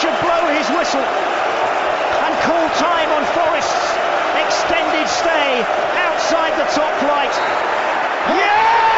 [0.00, 3.92] should blow his whistle and call time on Forest's
[4.40, 5.60] extended stay
[6.00, 7.30] outside the top flight.
[8.34, 8.89] Yeah!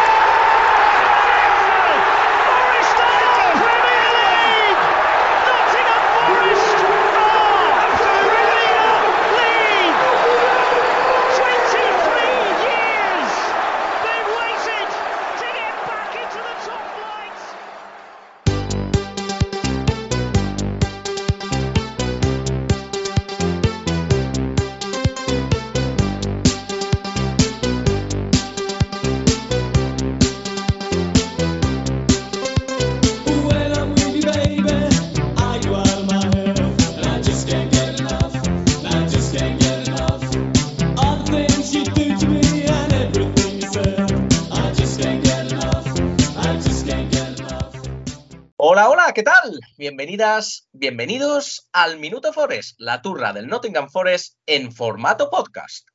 [49.82, 55.88] Bienvenidas, bienvenidos al Minuto Forest, la turra del Nottingham Forest en formato podcast.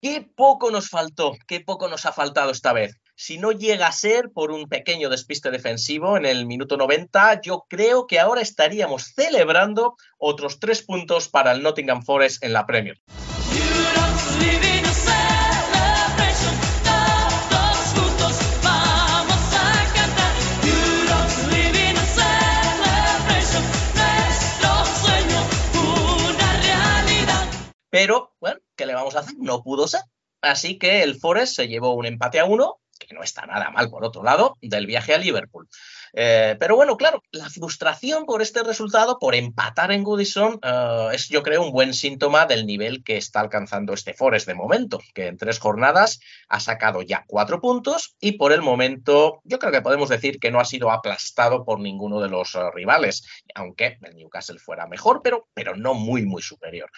[0.00, 3.00] Qué poco nos faltó, qué poco nos ha faltado esta vez.
[3.16, 7.66] Si no llega a ser por un pequeño despiste defensivo en el minuto 90, yo
[7.68, 13.00] creo que ahora estaríamos celebrando otros tres puntos para el Nottingham Forest en la Premier.
[27.94, 29.36] Pero, bueno, ¿qué le vamos a hacer?
[29.38, 30.00] No pudo ser.
[30.42, 33.88] Así que el Forest se llevó un empate a uno, que no está nada mal
[33.88, 35.68] por otro lado, del viaje a Liverpool.
[36.12, 41.28] Eh, pero bueno, claro, la frustración por este resultado, por empatar en Goodison, eh, es
[41.28, 45.26] yo creo un buen síntoma del nivel que está alcanzando este Forest de momento, que
[45.26, 49.82] en tres jornadas ha sacado ya cuatro puntos y por el momento yo creo que
[49.82, 54.14] podemos decir que no ha sido aplastado por ninguno de los eh, rivales, aunque el
[54.14, 56.90] Newcastle fuera mejor, pero, pero no muy, muy superior.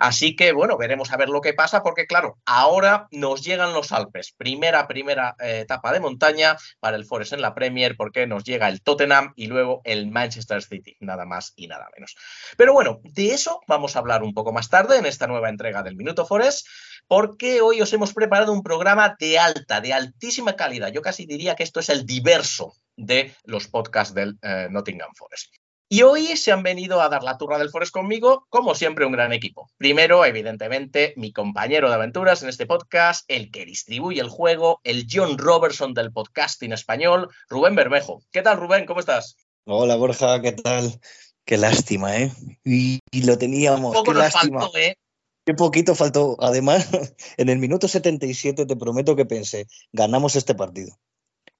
[0.00, 3.92] Así que bueno, veremos a ver lo que pasa, porque claro, ahora nos llegan los
[3.92, 8.42] Alpes, primera, primera eh, etapa de montaña para el Forest en la Premier, porque nos
[8.42, 12.16] llega el Tottenham y luego el Manchester City, nada más y nada menos.
[12.56, 15.82] Pero bueno, de eso vamos a hablar un poco más tarde en esta nueva entrega
[15.82, 16.66] del Minuto Forest,
[17.06, 20.90] porque hoy os hemos preparado un programa de alta, de altísima calidad.
[20.90, 25.54] Yo casi diría que esto es el diverso de los podcasts del eh, Nottingham Forest.
[25.92, 29.10] Y hoy se han venido a dar la turra del Forest conmigo, como siempre, un
[29.10, 29.72] gran equipo.
[29.76, 35.08] Primero, evidentemente, mi compañero de aventuras en este podcast, el que distribuye el juego, el
[35.10, 38.22] John Robertson del podcasting español, Rubén Bermejo.
[38.30, 38.86] ¿Qué tal, Rubén?
[38.86, 39.36] ¿Cómo estás?
[39.64, 41.00] Hola Borja, ¿qué tal?
[41.44, 42.30] Qué lástima, ¿eh?
[42.62, 44.60] Y, lo teníamos, Poco qué nos lástima.
[44.60, 44.96] faltó, ¿eh?
[45.44, 46.36] Qué poquito faltó.
[46.38, 46.88] Además,
[47.36, 50.96] en el minuto 77 te prometo que pensé, ganamos este partido.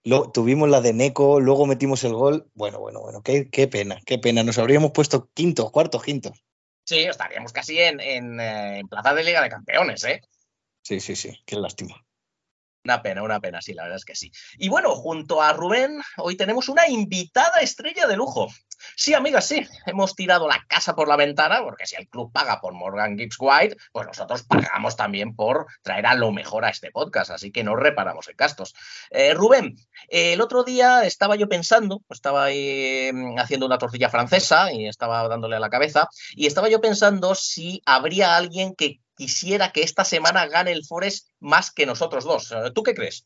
[0.02, 2.50] Lo, tuvimos la de Neco, luego metimos el gol.
[2.54, 4.42] Bueno, bueno, bueno, qué, qué pena, qué pena.
[4.42, 6.42] Nos habríamos puesto quintos, cuartos, quintos.
[6.84, 10.22] Sí, estaríamos casi en, en, eh, en plaza de Liga de Campeones, ¿eh?
[10.82, 12.02] Sí, sí, sí, qué lástima.
[12.84, 14.32] Una pena, una pena, sí, la verdad es que sí.
[14.56, 18.48] Y bueno, junto a Rubén, hoy tenemos una invitada estrella de lujo.
[19.02, 22.60] Sí, amigas, sí, hemos tirado la casa por la ventana, porque si el club paga
[22.60, 26.90] por Morgan Gibbs White, pues nosotros pagamos también por traer a lo mejor a este
[26.90, 28.74] podcast, así que no reparamos en gastos.
[29.08, 29.74] Eh, Rubén,
[30.10, 34.86] eh, el otro día estaba yo pensando, estaba ahí mm, haciendo una tortilla francesa y
[34.86, 39.82] estaba dándole a la cabeza, y estaba yo pensando si habría alguien que quisiera que
[39.82, 42.52] esta semana gane el Forest más que nosotros dos.
[42.52, 43.24] Eh, ¿Tú qué crees?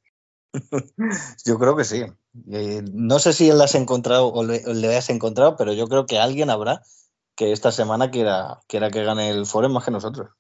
[1.45, 2.05] Yo creo que sí.
[2.51, 6.19] Eh, no sé si la has encontrado o le, has encontrado, pero yo creo que
[6.19, 6.83] alguien habrá
[7.37, 10.31] que esta semana quiera, quiera que gane el Forest más que nosotros.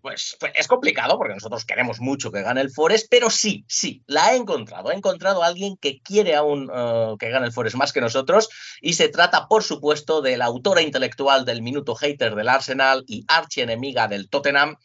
[0.00, 4.02] Pues, pues es complicado porque nosotros queremos mucho que gane el Forest, pero sí, sí,
[4.06, 4.90] la he encontrado.
[4.90, 8.48] He encontrado a alguien que quiere aún eh, que gane el Forest más que nosotros
[8.80, 13.24] y se trata, por supuesto, de la autora intelectual del minuto hater del Arsenal y
[13.28, 14.76] archienemiga del Tottenham,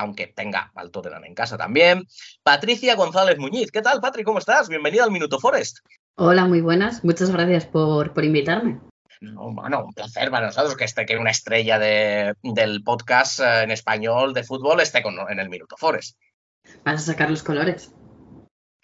[0.00, 2.06] aunque tenga al Tottenham en casa también,
[2.42, 3.70] Patricia González Muñiz.
[3.70, 4.24] ¿Qué tal, Patri?
[4.24, 4.68] ¿Cómo estás?
[4.68, 5.78] Bienvenida al Minuto Forest.
[6.16, 7.04] Hola, muy buenas.
[7.04, 8.80] Muchas gracias por, por invitarme.
[9.20, 13.62] No, bueno, un placer para nosotros que esté que una estrella de- del podcast eh,
[13.64, 16.16] en español de fútbol esté con- en el Minuto Forest.
[16.84, 17.92] Vas a sacar los colores.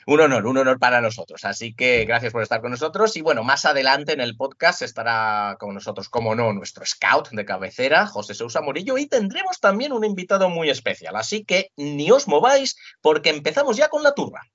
[0.09, 1.45] Un honor, un honor para nosotros.
[1.45, 3.17] Así que gracias por estar con nosotros.
[3.17, 7.45] Y bueno, más adelante en el podcast estará con nosotros, como no, nuestro scout de
[7.45, 11.17] cabecera, José Sousa Morillo, y tendremos también un invitado muy especial.
[11.17, 14.47] Así que ni os mováis porque empezamos ya con la enough.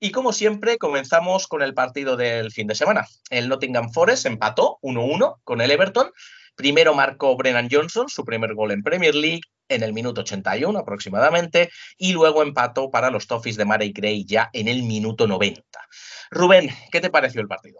[0.00, 3.06] Y como siempre, comenzamos con el partido del fin de semana.
[3.30, 6.10] El Nottingham Forest empató 1-1 con el Everton.
[6.58, 11.70] Primero marcó Brennan Johnson su primer gol en Premier League en el minuto 81 aproximadamente
[11.96, 15.62] y luego empató para los Toffees de Murray Gray ya en el minuto 90.
[16.32, 17.78] Rubén, ¿qué te pareció el partido?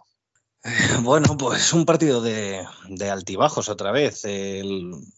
[1.01, 2.65] Bueno, pues un partido de,
[3.11, 4.25] altibajos otra vez.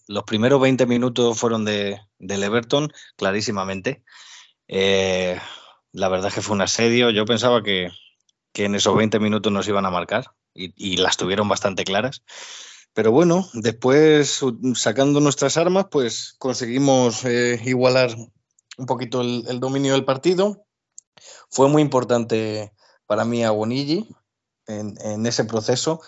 [0.07, 4.01] Los primeros 20 minutos fueron de, del Everton, clarísimamente.
[4.67, 5.39] Eh,
[5.91, 7.11] la verdad es que fue un asedio.
[7.11, 7.91] Yo pensaba que,
[8.55, 10.25] en esos 20 minutos nos iban a marcar
[10.55, 12.23] y las tuvieron bastante claras.
[12.93, 14.41] Pero bueno, después
[14.75, 18.15] sacando nuestras armas, pues conseguimos eh, igualar
[18.77, 20.65] un poquito el, el dominio del partido.
[21.49, 22.73] Fue muy importante
[23.05, 24.07] para mí Agonigi
[24.67, 26.01] en, en ese proceso,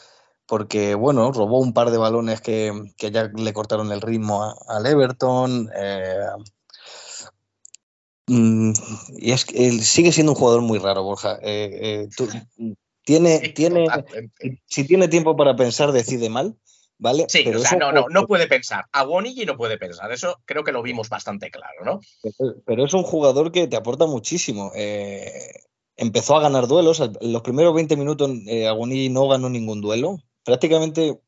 [0.45, 4.55] porque bueno, robó un par de balones que, que ya le cortaron el ritmo a-
[4.67, 5.69] al Everton.
[5.75, 6.17] eh,
[8.27, 8.73] mm,
[9.17, 11.37] y es que él sigue siendo un jugador muy raro, Borja.
[11.41, 11.69] Eh,
[12.03, 12.27] eh, tú-
[13.05, 13.87] tiene, tiene,
[14.65, 16.57] si tiene tiempo para pensar, decide mal,
[16.97, 17.25] ¿vale?
[17.27, 18.85] Sí, Pero o sea, no, no, no puede pensar.
[18.91, 20.11] Agonigi no puede pensar.
[20.11, 21.99] Eso creo que lo vimos bastante claro, ¿no?
[22.21, 24.71] Pero, pero es un jugador que te aporta muchísimo.
[24.75, 25.51] Eh,
[25.95, 26.99] empezó a ganar duelos.
[26.99, 30.17] En los primeros 20 minutos eh, Agoní no ganó ningún duelo.
[30.43, 31.19] Prácticamente,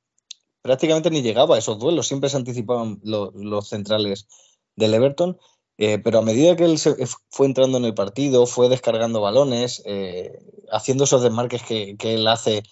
[0.61, 2.07] prácticamente ni llegaba a esos duelos.
[2.07, 4.27] Siempre se anticipaban lo- los centrales
[4.75, 5.37] del Everton.
[5.77, 6.95] Eh, pero a medida que él se
[7.29, 10.39] fue entrando en el partido, fue descargando balones, eh,
[10.71, 12.63] haciendo esos desmarques que, que él hace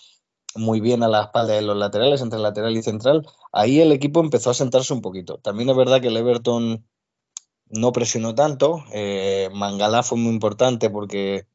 [0.55, 4.19] muy bien a la espalda de los laterales, entre lateral y central, ahí el equipo
[4.19, 5.37] empezó a sentarse un poquito.
[5.39, 6.85] También es verdad que el Everton
[7.69, 8.83] no presionó tanto.
[8.91, 11.47] Eh, Mangalá fue muy importante porque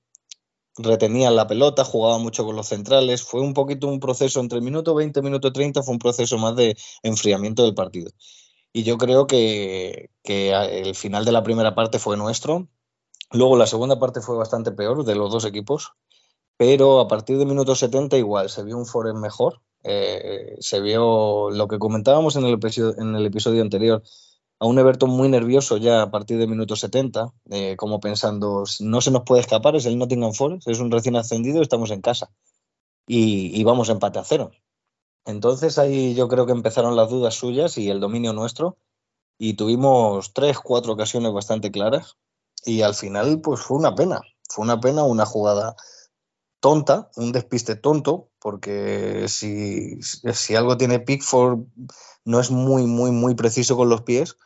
[0.76, 3.22] retenía la pelota, jugaba mucho con los centrales.
[3.22, 6.56] Fue un poquito un proceso entre minuto 20 y minuto 30, fue un proceso más
[6.56, 8.10] de enfriamiento del partido.
[8.72, 12.68] Y yo creo que, que el final de la primera parte fue nuestro.
[13.30, 15.92] Luego la segunda parte fue bastante peor de los dos equipos,
[16.58, 19.62] pero a partir de minuto 70 igual se vio un Forest mejor.
[19.84, 24.02] Eh, se vio lo que comentábamos en el episodio, en el episodio anterior,
[24.58, 29.00] a un Everton muy nervioso ya a partir de minuto 70, eh, como pensando, no
[29.00, 32.30] se nos puede escapar, es el Nottingham Forest, es un recién ascendido, estamos en casa
[33.06, 34.50] y, y vamos a empate a cero.
[35.24, 38.78] Entonces ahí yo creo que empezaron las dudas suyas y el dominio nuestro
[39.38, 42.16] y tuvimos tres, cuatro ocasiones bastante claras
[42.64, 45.76] y al final pues fue una pena, fue una pena una jugada
[46.60, 51.60] tonta, un despiste tonto, porque si, si algo tiene Pickford
[52.24, 54.36] no es muy, muy, muy preciso con los pies,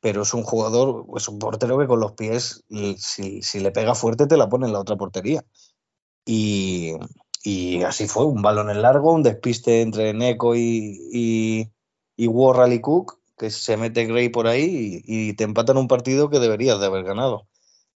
[0.00, 2.64] pero es un jugador, es un portero que con los pies,
[2.98, 5.44] si, si le pega fuerte, te la pone en la otra portería.
[6.24, 6.94] Y,
[7.42, 11.70] y así fue, un balón en largo, un despiste entre Neko y, y,
[12.16, 16.38] y Cook, que se mete Gray por ahí y, y te empatan un partido que
[16.38, 17.48] deberías de haber ganado.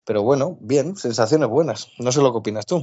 [0.04, 1.88] Pero bueno, bien, sensaciones buenas.
[1.98, 2.82] No sé lo que opinas tú.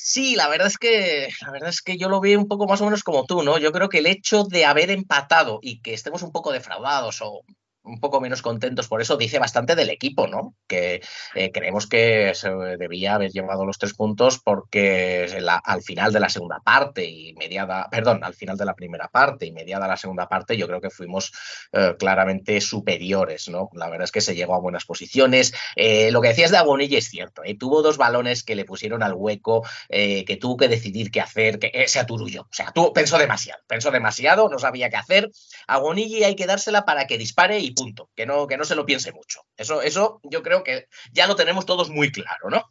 [0.00, 2.80] Sí, la verdad es que la verdad es que yo lo vi un poco más
[2.80, 3.58] o menos como tú, ¿no?
[3.58, 7.42] Yo creo que el hecho de haber empatado y que estemos un poco defraudados o
[7.82, 10.54] un poco menos contentos por eso dice bastante del equipo, ¿no?
[10.66, 11.00] Que
[11.34, 15.26] eh, creemos que se debía haber llevado los tres puntos porque
[15.64, 19.46] al final de la segunda parte y mediada, perdón, al final de la primera parte
[19.46, 21.32] y mediada la segunda parte, yo creo que fuimos
[21.72, 23.70] eh, claramente superiores, ¿no?
[23.72, 25.52] La verdad es que se llegó a buenas posiciones.
[25.76, 29.14] Eh, lo que decías de Agonilla es cierto, tuvo dos balones que le pusieron al
[29.14, 32.42] hueco, que tuvo que decidir qué hacer, que ese aturullo.
[32.42, 35.30] O sea, tú pensó demasiado, pensó demasiado, no sabía qué hacer.
[35.66, 39.12] Hay que dársela para que dispare y punto, que no, que no se lo piense
[39.12, 39.40] mucho.
[39.56, 42.64] Eso, eso yo creo que ya lo tenemos todos muy claro, ¿no?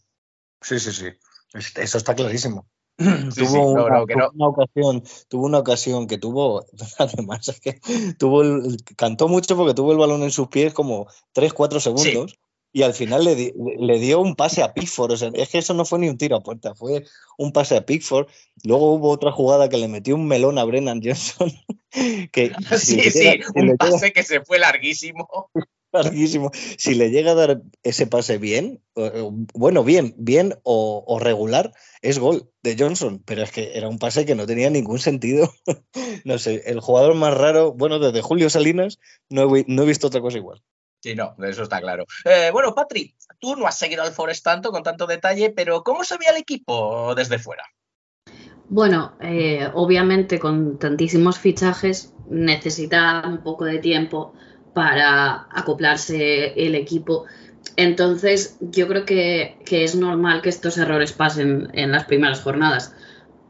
[0.62, 1.08] Sí, sí, sí.
[1.54, 2.68] Eso está clarísimo.
[2.98, 4.32] Sí, tuvo, sí, una, no, que tuvo no.
[4.34, 6.66] una ocasión, tuvo una ocasión que tuvo,
[6.98, 7.80] además es que
[8.18, 12.40] tuvo el, cantó mucho porque tuvo el balón en sus pies como 3-4 segundos
[12.78, 15.12] y al final le, di- le dio un pase a Pickford.
[15.14, 17.04] O sea, es que eso no fue ni un tiro a puerta, fue
[17.38, 18.28] un pase a Pickford.
[18.64, 21.52] Luego hubo otra jugada que le metió un melón a Brennan Johnson.
[22.32, 25.28] Que Sí, sí, llega- si le un llega- pase que se fue larguísimo.
[25.92, 26.52] larguísimo.
[26.78, 28.84] Si le llega a dar ese pase bien,
[29.56, 31.72] bueno, bien, bien o, o regular,
[32.04, 35.52] es gol de Johnson, pero es que era un pase que no tenía ningún sentido.
[36.26, 40.08] No sé, el jugador más raro, bueno, desde Julio Salinas no he, no he visto
[40.08, 40.62] otra cosa igual.
[41.08, 42.06] Sí, no, eso está claro.
[42.26, 46.04] Eh, bueno, Patri, tú no has seguido al Forest tanto, con tanto detalle, pero ¿cómo
[46.04, 47.64] se veía el equipo desde fuera?
[48.68, 54.34] Bueno, eh, obviamente con tantísimos fichajes necesita un poco de tiempo
[54.74, 57.24] para acoplarse el equipo.
[57.78, 62.94] Entonces, yo creo que, que es normal que estos errores pasen en las primeras jornadas.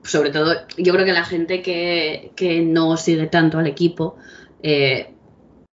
[0.04, 4.16] Sobre todo, yo creo que la gente que, que no sigue tanto al equipo,
[4.62, 5.16] eh,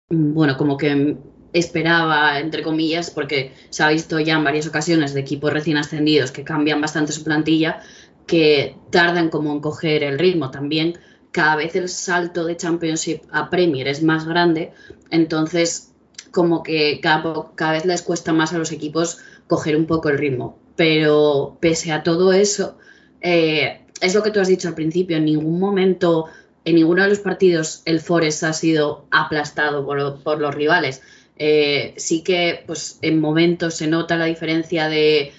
[0.08, 1.16] bueno, como que
[1.52, 6.30] esperaba, entre comillas, porque se ha visto ya en varias ocasiones de equipos recién ascendidos
[6.30, 7.80] que cambian bastante su plantilla,
[8.26, 10.98] que tardan como en coger el ritmo también.
[11.30, 14.72] Cada vez el salto de Championship a Premier es más grande,
[15.10, 15.92] entonces
[16.30, 20.58] como que cada, vez les cuesta más a los equipos coger un poco el ritmo.
[20.76, 22.78] Pero pese a todo eso,
[23.20, 26.26] eh, es lo que tú has dicho al principio, en ningún momento,
[26.64, 31.02] en ninguno de los partidos el Forest ha sido aplastado por los rivales.
[31.36, 35.32] Eh, sí que pues en momentos se nota la diferencia de,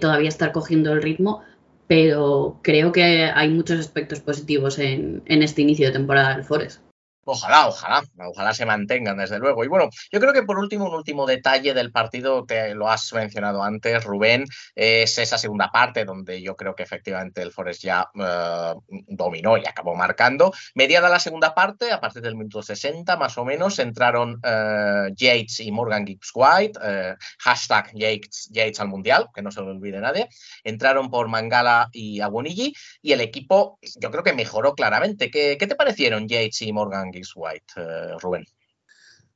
[0.00, 1.42] todavía estar cogiendo el ritmo,
[1.86, 6.80] pero creo que hay muchos aspectos positivos en, en este inicio de temporada del Forest.
[7.26, 9.64] Ojalá, ojalá, ojalá se mantengan, desde luego.
[9.64, 13.12] Y bueno, yo creo que por último, un último detalle del partido, te lo has
[13.12, 18.08] mencionado antes, Rubén, es esa segunda parte donde yo creo que efectivamente el Forest ya
[18.14, 20.52] uh, dominó y acabó marcando.
[20.74, 25.60] Mediada la segunda parte, a partir del minuto 60 más o menos, entraron uh, Yates
[25.60, 30.28] y Morgan Gibbs White, uh, hashtag Yates, al Mundial, que no se lo olvide nadie.
[30.62, 35.30] Entraron por Mangala y Aguonigi y el equipo, yo creo que mejoró claramente.
[35.30, 38.46] ¿Qué, qué te parecieron Yates y Morgan White, uh, Rubén?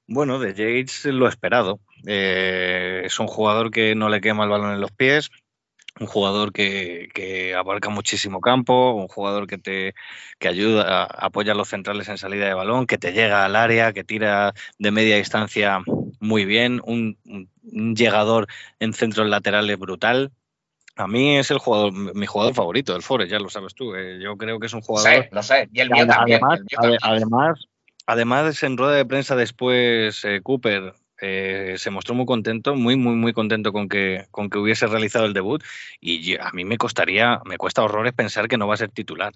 [0.07, 1.81] Bueno, de Yates lo esperado.
[2.07, 5.31] Eh, es un jugador que no le quema el balón en los pies,
[6.01, 9.95] un jugador que, abarca muchísimo campo, un jugador que te
[10.39, 13.93] que ayuda, apoya a los centrales en salida de balón, que te llega al área,
[13.93, 15.83] que tira de media distancia
[16.21, 17.19] muy bien, un
[17.95, 18.47] llegador
[18.79, 20.33] en centros laterales brutal.
[20.99, 23.95] A mí es el jugador, mi jugador favorito del Forest, ya lo sabes tú.
[23.95, 25.09] Eh, yo creo que es un jugador.
[25.09, 25.69] Lo sé, lo sé.
[25.73, 26.41] Y el mío también.
[26.43, 26.99] Además, el mío también.
[27.03, 27.69] además,
[28.07, 33.15] además, en rueda de prensa después, eh, Cooper eh, se mostró muy contento, muy, muy,
[33.15, 35.63] muy contento con que, con que hubiese realizado el debut.
[36.01, 39.33] Y a mí me costaría, me cuesta horrores pensar que no va a ser titular.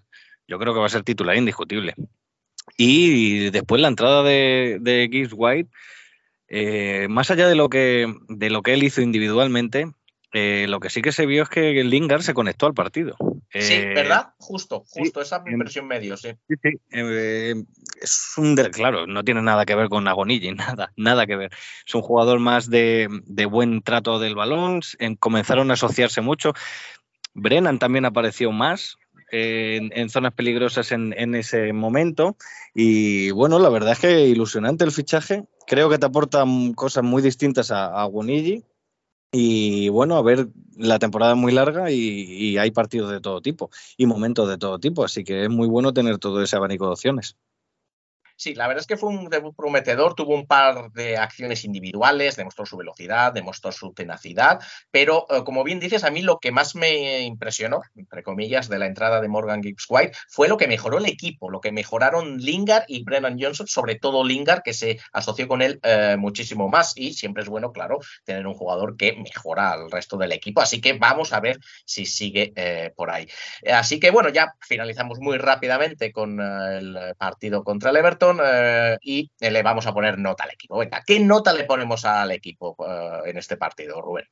[0.48, 1.94] Yo creo que va a ser titular indiscutible.
[2.76, 5.70] Y después la entrada de, de Gibbs White,
[7.08, 9.92] más allá de lo que, de lo que él hizo individualmente,
[10.32, 13.16] eh, lo que sí que se vio es que Lingard se conectó al partido.
[13.50, 14.28] Sí, Eh, ¿verdad?
[14.38, 16.30] Justo, justo, sí, esa es mi impresión medio, sí.
[16.48, 16.70] Sí, sí.
[16.90, 17.54] eh,
[18.00, 21.50] es un claro, no tiene nada que ver con Agonigi, nada, nada que ver.
[21.86, 26.54] Es un jugador más de, de buen trato del balón, en- comenzaron a asociarse mucho.
[27.34, 28.98] Brennan también apareció más
[29.30, 32.36] eh, en, en zonas peligrosas en, en ese momento.
[32.74, 35.44] Y bueno, la verdad es que ilusionante el fichaje.
[35.66, 38.06] Creo que te aporta mm, cosas muy distintas a, a.
[39.34, 43.70] Y bueno, a ver, la temporada es muy larga y, hay partidos de todo tipo
[43.96, 46.92] y momentos de todo tipo, así que es muy bueno tener todo ese abanico de
[46.92, 47.36] opciones.
[48.42, 52.34] Sí, la verdad es que fue un debut prometedor, tuvo un par de acciones individuales,
[52.34, 54.58] demostró su velocidad, demostró su tenacidad,
[54.90, 58.80] pero eh, como bien dices, a mí lo que más me impresionó, entre comillas, de
[58.80, 62.38] la entrada de Morgan Gibbs White fue lo que mejoró el equipo, lo que mejoraron
[62.38, 66.94] Lingard y Brennan Johnson, sobre todo Lingard, que se asoció con él eh, muchísimo más
[66.96, 70.80] y siempre es bueno, claro, tener un jugador que mejora al resto del equipo, así
[70.80, 73.28] que vamos a ver si sigue eh, por ahí.
[73.72, 79.30] Así que bueno, ya finalizamos muy rápidamente con el partido contra el Everton eh, y
[79.40, 80.78] le vamos a poner nota al equipo.
[80.78, 84.24] Venga, ¿qué nota le ponemos al equipo eh, en este partido, Rubén?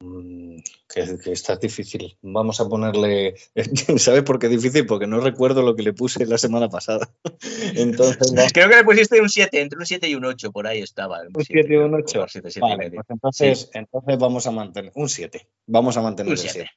[0.00, 2.18] Mm, Que, que esta es difícil.
[2.20, 3.34] Vamos a ponerle.
[3.98, 4.84] ¿Sabes por qué difícil?
[4.86, 7.08] Porque no recuerdo lo que le puse la semana pasada.
[7.74, 10.80] Entonces, Creo que le pusiste un 7, entre un 7 y un 8, por ahí
[10.80, 11.20] estaba.
[11.22, 12.26] un 7 y un 8.
[12.28, 15.48] 7, 7 y Vale, pues entonces, entonces vamos a mantener un 7.
[15.66, 16.52] Vamos a mantener Un el 7.
[16.52, 16.70] 7.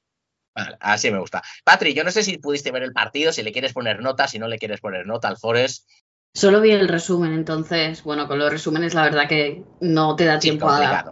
[0.56, 1.44] Vale, así me gusta.
[1.64, 4.40] Patri, yo no sé si pudiste ver el partido, si le quieres poner nota, si
[4.40, 5.88] no le quieres poner nota al Forest.
[6.34, 10.40] Solo vi el resumen, entonces, bueno, con los resúmenes la verdad que no te da
[10.40, 11.06] Sí, tiempo a dar.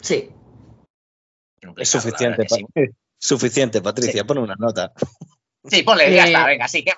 [0.00, 0.30] Sí,
[1.62, 2.64] complicado, Es suficiente, sí.
[3.18, 4.20] Suficiente, Patricia.
[4.22, 4.26] Sí.
[4.26, 4.92] Pon una nota.
[5.64, 6.92] Sí, ponle, ya Eh, está, venga, sí, ¿qué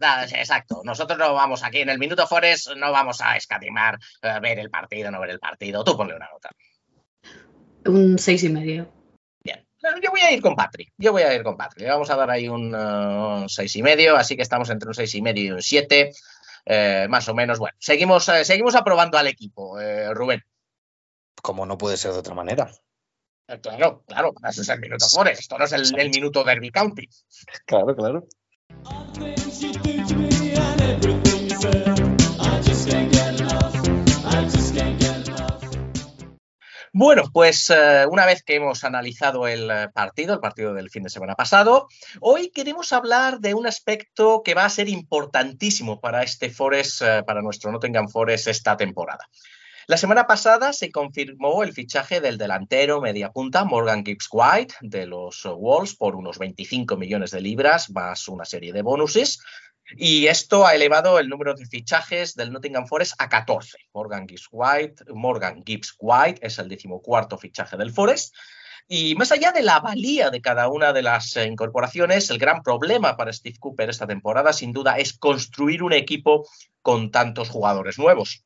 [0.00, 0.32] más?
[0.32, 0.82] Exacto.
[0.84, 4.70] Nosotros no vamos aquí en el Minuto Forest, no vamos a escatimar eh, ver el
[4.70, 5.82] partido, no ver el partido.
[5.82, 6.50] Tú ponle una nota.
[7.86, 8.92] un seis y medio.
[9.42, 9.66] Bien.
[10.02, 10.88] Yo voy a ir con Patri.
[10.96, 11.82] Yo voy a ir con Patri.
[11.84, 14.94] Le vamos a dar ahí un uh, seis y medio, así que estamos entre un
[14.94, 16.12] seis y medio y un siete.
[16.64, 17.58] Eh, más o menos.
[17.58, 20.42] Bueno, seguimos, eh, seguimos aprobando al equipo, eh, Rubén.
[21.42, 22.70] Como no puede ser de otra manera.
[23.60, 25.40] Claro, claro, para eso es el Minuto Forest.
[25.40, 27.08] Esto no es el, el Minuto Derby County.
[27.66, 28.26] Claro, claro.
[36.94, 41.02] Bueno, pues eh, una vez que hemos analizado el eh, partido, el partido del fin
[41.02, 41.88] de semana pasado,
[42.20, 47.22] hoy queremos hablar de un aspecto que va a ser importantísimo para este Forest, eh,
[47.26, 49.26] para nuestro Nottingham Forest esta temporada.
[49.86, 55.06] La semana pasada se confirmó el fichaje del delantero media punta Morgan Gibbs White de
[55.06, 59.40] los Wolves por unos 25 millones de libras más una serie de bonuses.
[59.96, 63.78] Y esto ha elevado el número de fichajes del Nottingham Forest a 14.
[63.92, 68.34] Morgan Gibbs White, Morgan Gibbs White es el decimocuarto fichaje del Forest.
[68.88, 72.62] Y más allá de la valía de cada una de las eh, incorporaciones, el gran
[72.62, 76.46] problema para Steve Cooper esta temporada, sin duda, es construir un equipo
[76.82, 78.44] con tantos jugadores nuevos.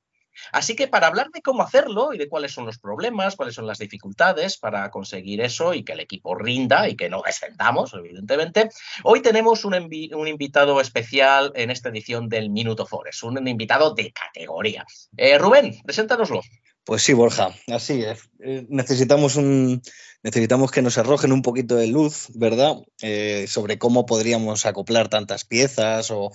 [0.53, 3.67] Así que para hablar de cómo hacerlo y de cuáles son los problemas, cuáles son
[3.67, 8.71] las dificultades para conseguir eso y que el equipo rinda y que no descendamos, evidentemente,
[9.05, 14.85] hoy tenemos un, invitado especial en esta edición del Minuto Forest, un invitado de categoría.
[15.17, 16.43] Eh, Rubén, preséntanoslo.
[16.87, 18.21] Pues sí, Borja, así es.
[18.39, 19.83] Eh, necesitamos, un,
[20.23, 22.77] necesitamos que nos arrojen un poquito de luz, ¿verdad?
[23.03, 26.31] Eh, sobre cómo podríamos acoplar tantas piezas o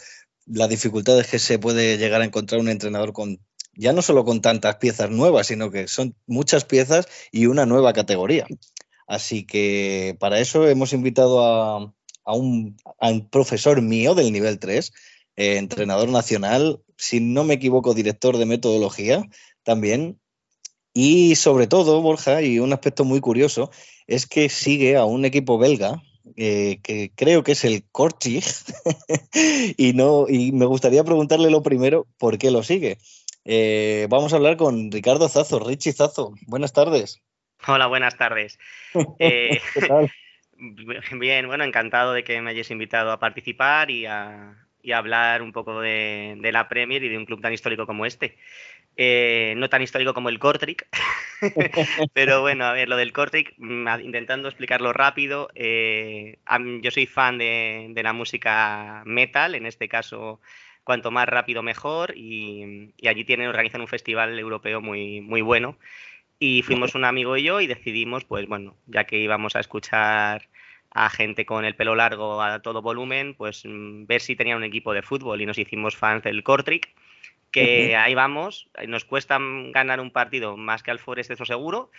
[0.45, 3.39] las dificultades que se puede llegar a encontrar un entrenador con
[3.73, 7.93] ya no solo con tantas piezas nuevas, sino que son muchas piezas y una nueva
[7.93, 8.45] categoría.
[9.07, 11.93] Así que para eso hemos invitado a,
[12.25, 12.77] a, un,
[13.29, 14.93] profesor mío del nivel 3,
[15.35, 19.23] eh, entrenador nacional, si no me equivoco, director de metodología
[19.63, 20.19] también.
[20.93, 23.71] Y sobre todo, Borja, y un aspecto muy curioso,
[24.07, 26.01] es que sigue a un equipo belga
[26.35, 28.45] eh, que creo que es el Kortrijk,
[29.77, 32.97] y, no, y me gustaría preguntarle lo primero, ¿por qué lo sigue?
[33.45, 36.33] Eh, vamos a hablar con Ricardo Zazo, Richie Zazo.
[36.47, 37.21] Buenas tardes.
[37.67, 38.59] Hola, buenas tardes.
[39.19, 40.11] Eh, ¿Qué tal?
[41.19, 45.41] Bien, bueno, encantado de que me hayáis invitado a participar y a, y a hablar
[45.41, 48.37] un poco de, de, la Premier y de un club tan histórico como este.
[48.95, 50.85] Eh, no tan histórico como el Kortrijk,
[52.13, 57.87] pero bueno, a ver, lo del Kortrijk, mm, intentando explicarlo rápido, yo soy fan de,
[57.89, 60.41] de la música metal, en este caso
[60.83, 65.77] cuanto más rápido mejor y, y, allí tienen, organizan un festival europeo muy, muy bueno.
[66.39, 70.49] Y fuimos un amigo y yo y decidimos, pues bueno, ya que íbamos a escuchar
[70.89, 74.63] a gente con el pelo largo a todo volumen, pues mm, ver si tenían un
[74.63, 75.41] equipo de fútbol.
[75.41, 76.89] Y nos hicimos fans del Kortrijk,
[77.51, 81.91] que ahí vamos, nos cuesta ganar un partido más que al Forest, eso seguro,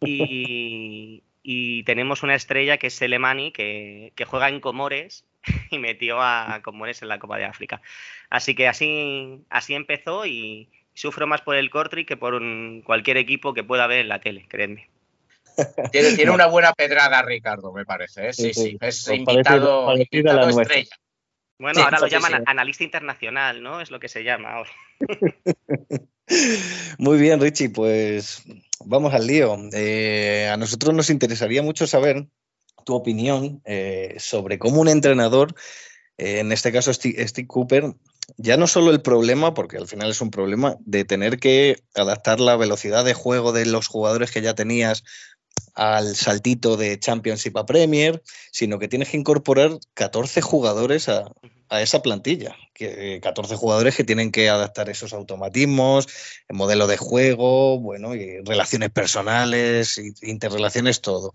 [0.00, 5.26] y, y tenemos una estrella que es Selemani, que, que juega en Comores
[5.70, 7.80] y metió a Comores en la Copa de África.
[8.28, 13.16] Así que así, así empezó y sufro más por el Cortri que por un, cualquier
[13.16, 14.88] equipo que pueda ver en la tele, créanme.
[15.92, 18.28] Tiene, tiene, una buena pedrada, Ricardo, me parece.
[18.28, 18.32] ¿eh?
[18.32, 20.96] Sí, sí, sí, es pues invitado, parecida, invitado la estrella.
[21.58, 22.38] Bueno, sí, ahora lo llaman sí.
[22.46, 23.80] analista internacional, ¿no?
[23.82, 24.70] Es lo que se llama ahora.
[26.98, 28.44] Muy bien, Richie, pues
[28.84, 29.56] vamos al lío.
[29.72, 32.26] Eh, a nosotros nos interesaría mucho saber
[32.84, 35.54] tu opinión eh, sobre cómo un entrenador,
[36.18, 37.94] eh, en este caso Steve, Cooper,
[38.36, 42.40] ya no solo el problema, porque al final es un problema, de tener que adaptar
[42.40, 45.02] la velocidad de juego de los jugadores que ya tenías
[45.74, 51.32] al saltito de Championship a Premier, sino que tienes que incorporar 14 jugadores a,
[51.70, 52.56] a esa plantilla.
[52.74, 56.06] Que, 14 jugadores que tienen que adaptar esos automatismos,
[56.48, 61.32] el modelo de juego, bueno, y relaciones personales, interrelaciones, todo.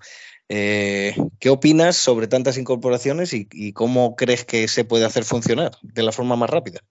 [0.50, 5.72] Eh, ¿Qué opinas sobre tantas incorporaciones y, y, cómo crees que se puede hacer funcionar
[5.82, 6.82] de la forma más rápida?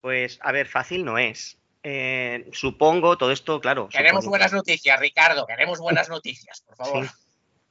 [0.00, 1.58] Pues, a ver, fácil no es.
[1.82, 3.88] Eh, supongo todo esto, claro.
[3.88, 7.06] Queremos buenas noticias, Ricardo, queremos buenas noticias, por favor.
[7.06, 7.12] Sí.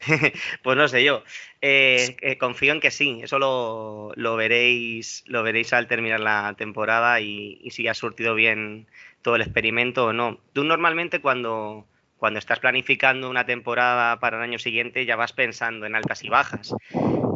[0.63, 1.23] pues no sé yo.
[1.61, 3.21] Eh, eh, confío en que sí.
[3.23, 8.35] Eso lo, lo, veréis, lo veréis al terminar la temporada y, y, si ha surtido
[8.35, 8.87] bien
[9.21, 10.39] todo el experimento o no.
[10.53, 11.85] Tú normalmente cuando,
[12.21, 16.29] cuando estás planificando una temporada para el año siguiente ya vas pensando en altas y
[16.29, 16.75] bajas.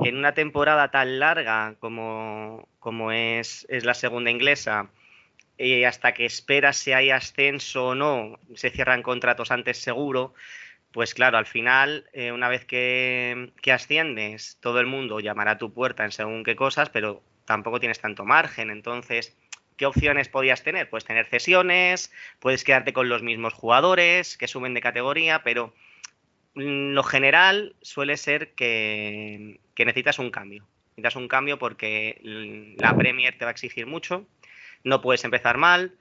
[0.04, 4.92] En una temporada tan larga como, como es, es la segunda inglesa,
[5.58, 10.36] y hasta que esperas si hay ascenso o no, se cierran contratos antes seguro,
[10.92, 15.58] pues claro, al final, eh, una vez que, que, asciendes, todo el mundo llamará a
[15.58, 18.70] tu puerta en según qué cosas, pero tampoco tienes tanto margen.
[18.70, 19.36] Entonces,
[19.78, 20.90] ¿qué opciones podías tener?
[20.90, 25.74] Puedes tener cesiones, puedes quedarte con los mismos jugadores que suben de categoría, pero
[26.54, 30.66] lo general suele ser que, necesitas un cambio.
[30.92, 32.20] Necesitas un cambio porque
[32.78, 34.26] la Premier te va a exigir mucho
[34.86, 35.98] no puedes empezar mal.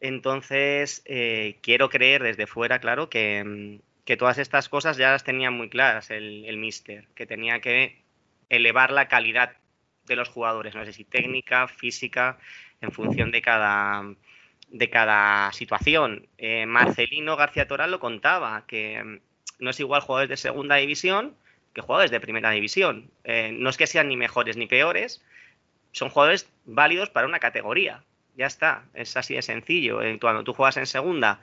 [0.00, 5.50] Entonces, eh, quiero creer desde fuera, claro, que, que, todas estas cosas ya las tenía
[5.50, 8.02] muy claras el Mister, que tenía que
[8.50, 9.56] elevar la calidad
[10.06, 12.38] de los jugadores, no sé si técnica, física,
[12.84, 14.04] en función de cada,
[14.68, 16.28] de cada situación.
[16.38, 19.20] Eh, Marcelino García Toral lo contaba, que
[19.58, 21.34] no es igual jugadores de segunda división
[21.72, 23.10] que jugadores de primera división.
[23.24, 25.24] Eh, no es que sean ni mejores ni peores,
[25.90, 28.04] son jugadores válidos para una categoría
[28.36, 30.02] ya está, es así de sencillo.
[30.02, 31.40] Eh, cuando tú juegas en segunda,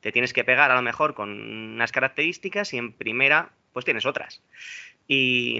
[0.00, 4.06] te tienes que pegar a lo mejor con unas características y en primera, pues tienes
[4.06, 4.42] otras.
[5.08, 5.58] Y,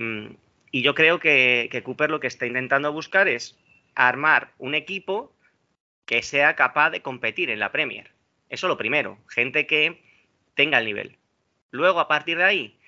[0.71, 3.59] y yo creo que, Cooper lo que está intentando buscar es
[3.95, 5.35] armar un equipo
[6.07, 8.13] que sea capaz de competir en la Premier.
[8.49, 10.03] Eso lo primero, gente que
[10.55, 11.19] tenga el nivel.
[11.71, 12.79] Luego, a partir de ahí,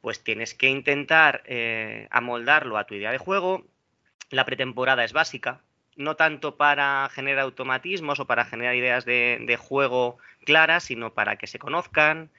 [0.00, 3.66] pues tienes que intentar eh, amoldarlo a tu idea de juego.
[4.30, 5.62] La pretemporada es básica,
[5.96, 11.46] no tanto para generar automatismos o para generar ideas de, juego claras, sino para que
[11.46, 12.30] se conozcan,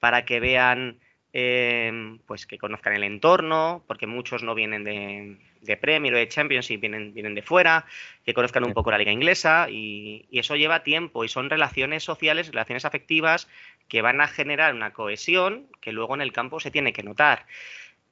[0.00, 0.98] para que vean
[1.32, 6.28] eh, pues que conozcan el entorno, porque muchos no vienen de, de Premier o de
[6.28, 7.86] Championship, vienen, vienen de fuera,
[8.24, 12.04] que conozcan un poco la liga inglesa y, y, eso lleva tiempo y son relaciones
[12.04, 13.48] sociales, relaciones afectivas
[13.88, 17.46] que van a generar una cohesión que luego en el campo se tiene que notar.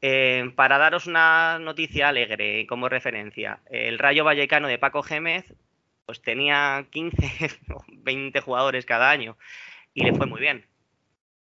[0.05, 5.55] Eh, para daros una noticia alegre como referencia, el Rayo Vallecano de Paco Gémez
[6.07, 7.17] pues tenía 15
[7.73, 9.38] o 20 jugadores cada año
[9.95, 10.67] y le fue muy bien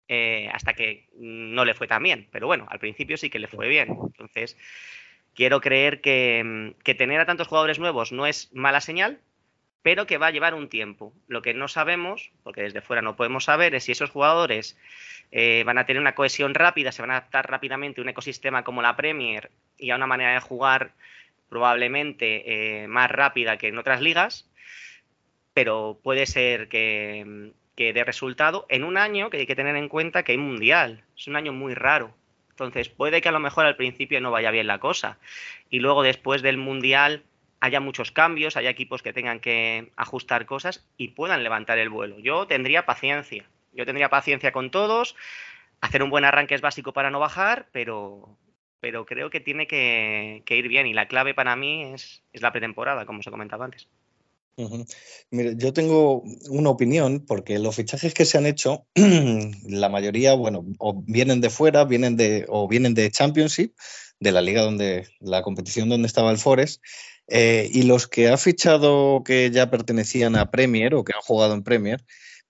[0.09, 2.29] eh, hasta que no le fue tan bien.
[2.33, 3.90] Pero bueno, al principio sí que le fue bien.
[3.90, 4.57] Entonces,
[5.38, 9.20] quiero creer que, que, tener a tantos jugadores nuevos no es mala señal,
[9.83, 11.12] pero que va a llevar un tiempo.
[11.29, 14.77] Lo que no sabemos, porque desde fuera no podemos saber, es si esos jugadores
[15.31, 18.64] eh, van a tener una cohesión rápida, se van a adaptar rápidamente a un ecosistema
[18.64, 20.90] como la Premier y a una manera de jugar
[21.48, 24.51] probablemente eh, más rápida que en otras ligas,
[25.55, 29.88] pero puede ser que, que dé resultado en un año que hay que tener en
[29.88, 31.05] cuenta que hay mundial.
[31.16, 32.17] Es un año muy raro.
[32.64, 35.18] Entonces puede que a lo mejor al principio no vaya bien la cosa.
[35.71, 37.25] Y luego después del mundial
[37.61, 42.18] haya muchos cambios, haya equipos que tengan que ajustar cosas y puedan levantar el vuelo.
[42.18, 43.44] Yo tendría paciencia.
[43.73, 45.16] Yo tendría paciencia con todos.
[45.81, 48.37] Hacer un buen arranque es básico para no bajar, pero,
[48.81, 50.87] pero creo que tiene que, ir bien.
[50.87, 53.88] Y la clave para mí es, es la pretemporada, como os he comentado antes.
[55.31, 58.87] Mira, yo tengo una opinión porque los fichajes que se han hecho,
[59.68, 63.75] la mayoría, bueno, o vienen de fuera, vienen de, o vienen de Championship,
[64.18, 66.83] de la liga donde, la competición donde estaba el Forest,
[67.29, 71.55] eh, y los que ha fichado que ya pertenecían a Premier o que han jugado
[71.55, 72.05] en Premier,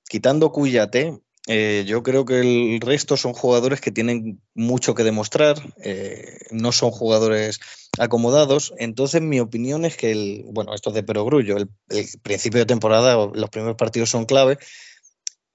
[0.08, 5.56] quitando Cuyate, eh, yo creo que el resto son jugadores que tienen mucho que demostrar,
[5.82, 7.58] eh, no son jugadores
[7.98, 8.74] acomodados.
[8.76, 12.66] Entonces, mi opinión es que, el, bueno, esto es de perogrullo, el, el principio de
[12.66, 14.58] temporada, los primeros partidos son clave,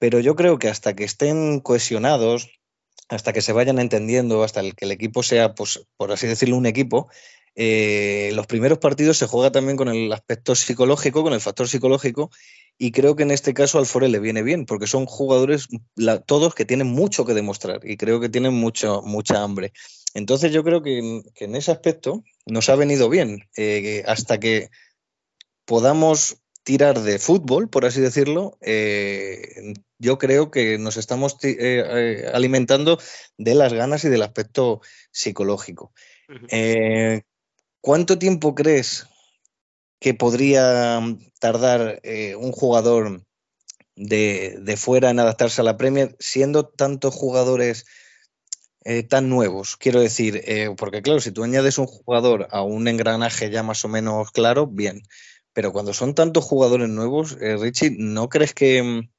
[0.00, 2.50] pero yo creo que hasta que estén cohesionados,
[3.08, 6.66] hasta que se vayan entendiendo, hasta que el equipo sea, pues, por así decirlo, un
[6.66, 7.08] equipo,
[7.56, 12.30] eh, los primeros partidos se juega también con el aspecto psicológico, con el factor psicológico,
[12.78, 16.20] y creo que en este caso al Forel le viene bien, porque son jugadores la,
[16.20, 19.72] todos que tienen mucho que demostrar y creo que tienen mucho, mucha hambre.
[20.14, 24.70] Entonces yo creo que, que en ese aspecto nos ha venido bien, eh, hasta que
[25.64, 31.36] podamos tirar de fútbol, por así decirlo, eh, yo creo que nos estamos
[32.32, 32.98] alimentando
[33.36, 34.80] de las ganas y del aspecto
[35.12, 35.92] psicológico.
[37.84, 39.06] ¿Cuánto tiempo crees
[40.00, 41.02] que podría
[41.38, 43.26] tardar eh, un jugador
[43.94, 47.84] de, de, fuera en adaptarse a la Premier, siendo tantos jugadores
[48.86, 49.76] eh, tan nuevos?
[49.76, 53.84] Quiero decir, eh, porque claro, si tú añades un jugador a un engranaje ya más
[53.84, 55.02] o menos claro, bien.
[55.52, 59.10] Pero cuando son tantos jugadores nuevos, Richie, ¿no crees que mm,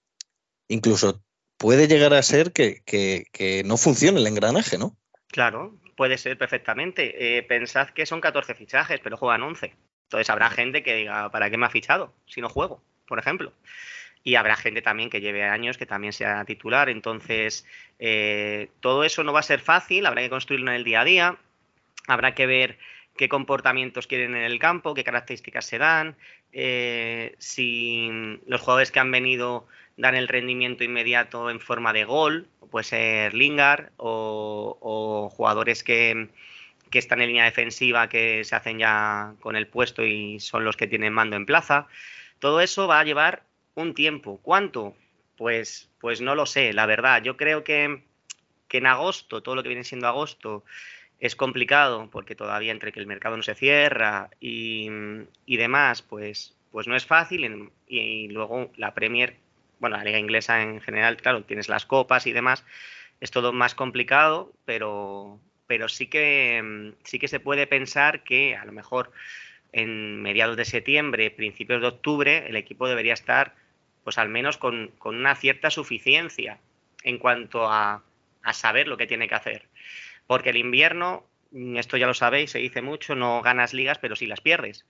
[0.69, 1.21] incluso
[1.57, 4.97] puede llegar a ser que, que, que no funcione el engranaje, no?
[5.27, 7.37] Claro, puede ser perfectamente.
[7.37, 9.73] Eh, pensad que son 14 fichajes, pero juegan 11.
[10.03, 12.81] Entonces habrá gente que diga, ¿para qué me ha fichado si no juego?
[13.07, 13.53] Por ejemplo.
[14.23, 16.89] Y habrá gente también que lleve años que también sea titular.
[16.89, 17.65] Entonces,
[17.99, 21.05] eh, todo eso no va a ser fácil, habrá que construirlo en el día a
[21.05, 21.37] día.
[22.07, 22.77] Habrá que ver
[23.17, 26.15] qué comportamientos quieren en el campo, qué características se dan,
[26.51, 28.09] eh, si
[28.45, 33.33] los jugadores que han venido dan el rendimiento inmediato en forma de gol, puede ser
[33.33, 36.29] Lingard o, jugadores que,
[36.89, 40.75] que, están en línea defensiva que se hacen ya con el puesto y son los
[40.75, 41.87] que tienen mando en plaza.
[42.39, 43.43] Todo eso va a llevar
[43.75, 44.39] un tiempo.
[44.41, 44.95] ¿Cuánto?
[45.37, 47.23] Pues, pues no lo sé, la verdad.
[47.23, 48.03] Yo creo que,
[48.67, 50.65] que en agosto, todo lo que viene siendo agosto,
[51.19, 54.89] es complicado porque todavía entre que el mercado no se cierra y,
[55.45, 57.71] y demás, pues, pues no es fácil.
[57.87, 59.37] Y luego la Premier
[59.79, 62.63] bueno, la liga inglesa en general, claro, tienes las copas y demás,
[63.19, 68.65] es todo más complicado, pero, pero sí, que, sí que se puede pensar que a
[68.65, 69.11] lo mejor
[69.71, 73.53] en mediados de septiembre, principios de octubre, el equipo debería estar
[74.03, 76.59] pues al menos con, con una cierta suficiencia
[77.03, 78.03] en cuanto a,
[78.43, 79.63] a saber lo que tiene que hacer.
[80.27, 81.25] Porque el invierno,
[81.75, 84.85] esto ya lo sabéis, se dice mucho, no ganas ligas, pero sí las pierdes.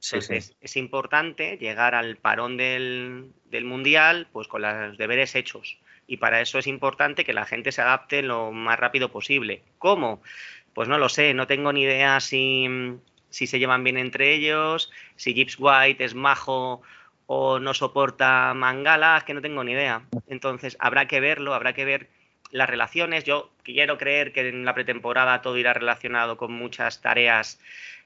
[0.00, 0.54] Sí, sí.
[0.60, 5.78] es importante llegar al parón del, del, Mundial pues con los deberes hechos.
[6.06, 9.62] Y para eso es importante que la gente se adapte lo más rápido posible.
[9.78, 10.22] ¿Cómo?
[10.74, 12.66] Pues no lo sé, no tengo ni idea si,
[13.28, 16.82] si se llevan bien entre ellos, si Gibbs White es majo
[17.26, 20.02] o no soporta Mangala, es que no tengo ni idea.
[20.28, 22.08] Entonces habrá que verlo, habrá que ver
[22.50, 23.24] las relaciones.
[23.24, 27.60] Yo quiero creer que en la pretemporada todo irá relacionado con muchas tareas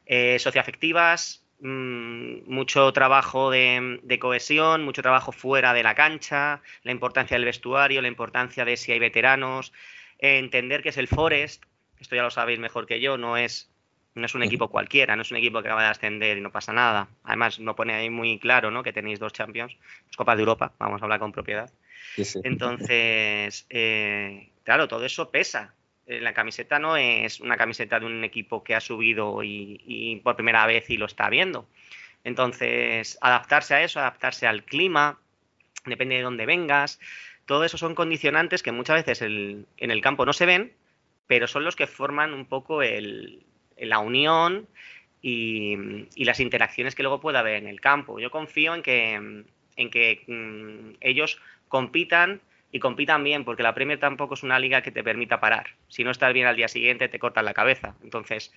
[0.06, 6.92] eh, socioafectivas, mmm, mucho trabajo de, de, cohesión, mucho trabajo fuera de la cancha, la
[6.92, 9.72] importancia del vestuario, la importancia de si hay veteranos,
[10.18, 11.64] eh, entender que es el Forest,
[11.98, 13.70] esto ya lo sabéis mejor que yo, no es,
[14.14, 16.52] no es un equipo cualquiera, no es un equipo que acaba de ascender y no
[16.52, 17.08] pasa nada.
[17.24, 18.82] Además, no pone ahí muy claro ¿no?
[18.82, 19.74] que tenéis dos Champions,
[20.08, 21.70] es Copa de Europa, vamos a hablar con propiedad.
[22.14, 22.40] Sí, sí.
[22.44, 25.72] Entonces, eh, claro, todo eso pesa.
[26.06, 30.16] Eh, La camiseta no es una camiseta de un equipo que ha subido y, y,
[30.16, 31.66] por primera vez y lo está viendo.
[32.24, 35.18] Entonces, adaptarse a eso, adaptarse al clima,
[35.84, 36.98] depende de dónde vengas.
[37.46, 40.72] Todo eso son condicionantes que muchas veces en el campo no se ven,
[41.26, 43.44] pero son los que forman un poco el,
[43.76, 44.66] la unión
[45.20, 45.76] y,
[46.16, 48.18] las interacciones que luego pueda haber en el campo.
[48.18, 52.40] Yo confío en que, en que mmm, ellos compitan
[52.74, 55.76] y compitan bien, porque la Premier tampoco es una liga que te permita parar.
[55.86, 57.94] Si no estás bien al día siguiente, te cortan la cabeza.
[58.02, 58.52] Entonces,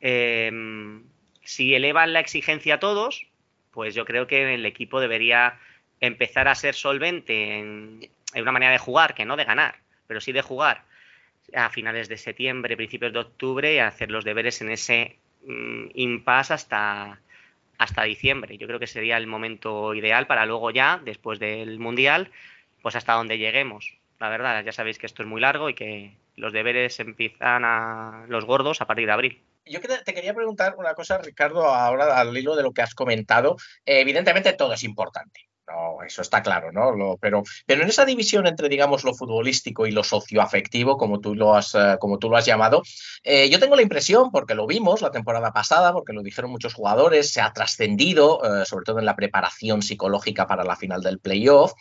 [0.00, 0.50] eh,
[1.44, 3.28] si elevan la exigencia a todos,
[3.70, 5.60] pues yo creo que el equipo debería
[6.00, 9.76] empezar a ser solvente en, en una manera de jugar, que no de ganar,
[10.08, 10.82] pero sí de jugar
[11.54, 16.54] a finales de septiembre, principios de octubre y hacer los deberes en ese mm, impasse
[16.54, 17.20] hasta,
[17.78, 18.58] hasta diciembre.
[18.58, 22.28] Yo creo que sería el momento ideal para luego ya, después del Mundial,
[22.82, 23.98] pues hasta donde lleguemos.
[24.18, 28.24] La verdad, ya sabéis que esto es muy largo y que los deberes empiezan a
[28.28, 29.42] los gordos a partir de abril.
[29.64, 33.56] Yo te quería preguntar una cosa, Ricardo, ahora al hilo de lo que has comentado.
[33.86, 35.48] Eh, evidentemente todo es importante.
[35.68, 37.16] No, eso está claro, ¿no?
[37.20, 41.54] Pero, pero en esa división entre, digamos, lo futbolístico y lo socioafectivo, como tú lo
[41.54, 42.82] has, uh, como tú lo has llamado,
[43.22, 46.74] eh, yo tengo la impresión, porque lo vimos la temporada pasada, porque lo dijeron muchos
[46.74, 51.72] jugadores, se ha trascendido, sobre todo en la preparación psicológica para la final del playoff,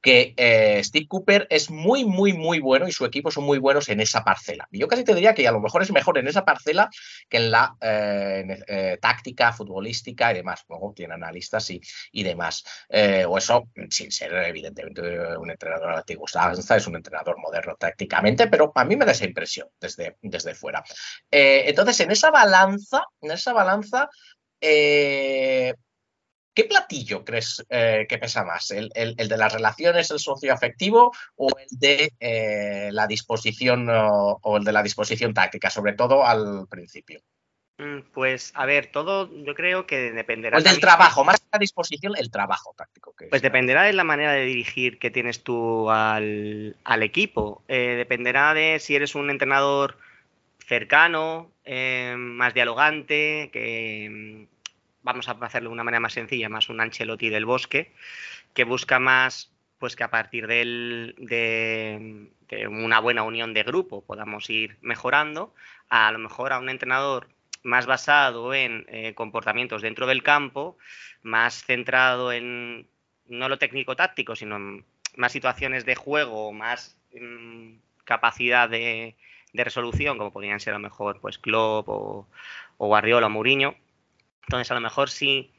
[0.00, 3.88] que eh, Steve Cooper es muy, muy, muy bueno y su equipo son muy buenos
[3.88, 4.68] en esa parcela.
[4.70, 6.88] Yo casi te diría que a lo mejor es mejor en esa parcela
[7.28, 10.64] que en la eh, eh, táctica futbolística y demás.
[10.68, 11.80] Luego tiene analistas y,
[12.12, 12.64] y demás.
[12.88, 15.02] Eh, o eso, sin ser evidentemente
[15.36, 19.68] un entrenador antiguo es un entrenador moderno tácticamente, pero a mí me da esa impresión
[19.80, 20.84] desde, desde fuera.
[21.30, 24.08] Entonces, en esa balanza, en esa balanza,
[26.58, 28.72] ¿Qué platillo crees eh, que pesa más?
[28.72, 34.40] ¿El, el, ¿El, de las relaciones, el socioafectivo o el de eh, la disposición o,
[34.42, 37.20] o, el de la disposición táctica, sobre todo al principio?
[38.12, 40.56] Pues a ver, todo yo creo que dependerá.
[40.56, 43.14] O el del trabajo, más que la disposición, el trabajo táctico.
[43.14, 47.62] Que pues dependerá de la manera de dirigir que tienes tú al, al equipo.
[47.68, 49.96] Eh, dependerá de si eres un entrenador
[50.66, 51.52] cercano,
[52.16, 54.48] más dialogante, que
[55.02, 57.92] vamos a hacerlo de una manera más sencilla, más un Ancelotti del bosque,
[58.54, 62.28] que busca más pues que a partir del, de,
[62.68, 65.54] una buena unión de grupo podamos ir mejorando,
[65.88, 67.28] a, lo mejor a un entrenador
[67.62, 70.76] más basado en eh, comportamientos dentro del campo,
[71.22, 72.88] más centrado en
[73.26, 74.84] no lo técnico-táctico, sino en
[75.16, 79.16] más situaciones de juego, más mmm, capacidad de,
[79.52, 82.28] de, resolución, como podrían ser a lo mejor pues Klopp o,
[82.78, 83.76] o Guardiola o Mourinho,
[84.48, 85.50] entonces, a lo mejor si,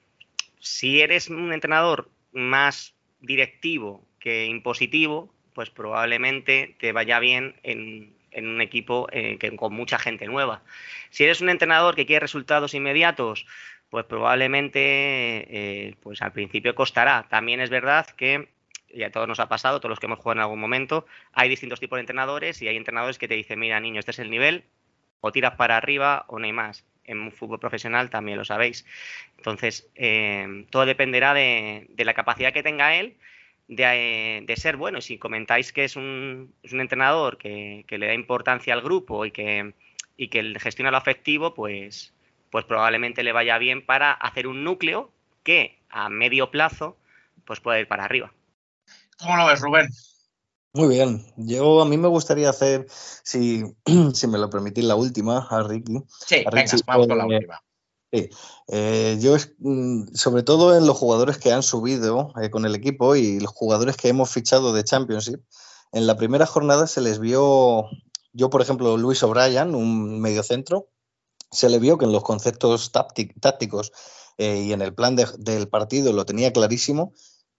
[0.60, 8.48] si eres un entrenador más directivo que impositivo, pues probablemente te vaya bien en, en
[8.48, 10.64] un equipo eh, que, con mucha gente nueva.
[11.12, 13.46] Si eres un entrenador que quiere resultados inmediatos,
[13.92, 17.28] pues probablemente eh, pues al principio costará.
[17.30, 18.50] También es verdad que
[18.92, 21.48] y a todos nos ha pasado, todos los que hemos jugado en algún momento, hay
[21.48, 24.32] distintos tipos de entrenadores y hay entrenadores que te dicen, mira niño, este es el
[24.32, 24.64] nivel,
[25.22, 28.86] o tiras para arriba o no hay más en fútbol profesional también lo sabéis.
[29.38, 33.18] Entonces, eh, todo dependerá de, la capacidad que tenga él
[33.68, 35.02] de, de, ser bueno.
[35.02, 39.74] Si comentáis que es un, entrenador que, le da importancia al grupo y que,
[40.18, 42.14] y que gestiona lo afectivo, pues,
[42.52, 45.12] pues probablemente le vaya bien para hacer un núcleo
[45.44, 46.98] que a medio plazo
[47.46, 48.32] pues pueda ir para arriba.
[49.18, 49.90] ¿Cómo lo ves, Rubén?
[50.74, 51.26] Muy bien.
[51.36, 52.86] Yo a mí me gustaría hacer,
[53.24, 53.64] si,
[54.14, 56.04] si me lo permitís, la última a Ricky.
[56.26, 57.64] Sí, a Ricky, venga, vamos con la eh, última.
[58.12, 58.30] Sí.
[58.68, 63.16] Eh, yo, mm, sobre todo en los jugadores que han subido eh, con el equipo
[63.16, 65.42] y los jugadores que hemos fichado de Championship,
[65.92, 67.86] en la primera jornada se les vio,
[68.34, 70.90] yo por ejemplo, Luis O'Brien, un mediocentro,
[71.52, 73.92] se le vio que en los conceptos tácticos
[74.38, 77.14] eh, y en el plan de, del partido lo tenía clarísimo,